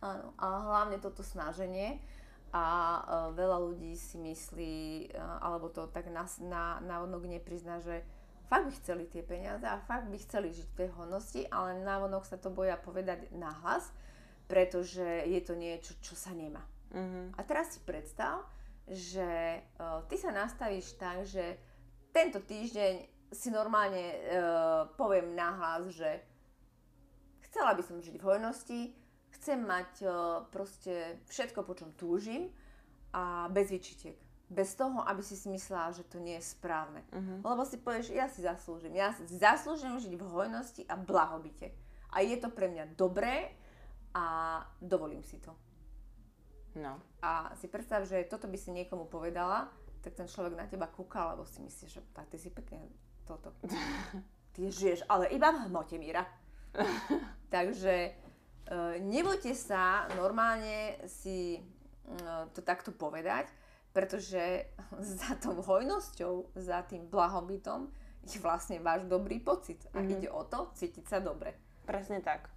[0.00, 2.00] Áno, a hlavne toto snaženie.
[2.48, 3.00] A uh,
[3.32, 4.76] veľa ľudí si myslí,
[5.12, 8.00] uh, alebo to tak na, na, návonok neprizná, že
[8.54, 12.22] fakt by chceli tie peniaze a fakt by chceli žiť v tej hodnosti, ale návonok
[12.22, 13.90] sa to boja povedať nahlas,
[14.46, 16.62] pretože je to niečo, čo sa nemá.
[16.94, 17.34] uh-huh.
[17.34, 18.46] A teraz si predstav,
[18.86, 21.58] že uh, ty sa nastavíš tak, že
[22.14, 26.22] tento týždeň si normálne uh, poviem nahlas, že
[27.50, 28.80] chcela by som žiť v hojnosti,
[29.34, 32.54] chcem mať uh, proste všetko, po čom túžim
[33.10, 34.14] a bez vyčitiek.
[34.50, 37.00] Bez toho, aby si si myslela, že to nie je správne.
[37.10, 37.40] Uh-huh.
[37.40, 38.92] Lebo si povieš, ja si zaslúžim.
[38.92, 41.72] Ja si zaslúžim žiť v hojnosti a blahobite.
[42.12, 43.50] A je to pre mňa dobré
[44.14, 45.50] a dovolím si to.
[46.78, 47.00] no.
[47.24, 49.72] A si predstav, že toto by si niekomu povedala,
[50.04, 52.84] tak ten človek na teba kúka, lebo si myslíš, že tak ty si pekne
[53.24, 53.56] toto.
[54.54, 56.22] Ty žiješ, ale iba v hmote, Míra.
[57.54, 58.10] Takže e,
[59.02, 61.60] nebojte sa normálne si e,
[62.54, 63.50] to takto povedať,
[63.94, 64.66] pretože
[65.14, 67.86] za tou hojnosťou, za tým blahobytom
[68.24, 69.86] je vlastne váš dobrý pocit.
[69.92, 70.10] A Mhm.
[70.10, 71.54] ide o to cítiť sa dobre.
[71.84, 72.50] Presne tak.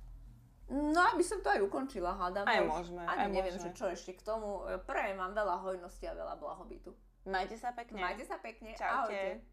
[0.68, 2.44] No aby som to aj ukončila, hádam.
[2.44, 3.72] Aj môžeme, Ani aj neviem, môžeme.
[3.72, 4.64] že čo ešte k tomu.
[4.84, 6.92] Prajem vám veľa hojnosti a veľa blahobytu.
[7.24, 8.00] Majte sa pekne.
[8.00, 8.72] Majte sa pekne.
[8.74, 9.16] Čaute.
[9.16, 9.44] Ahojte.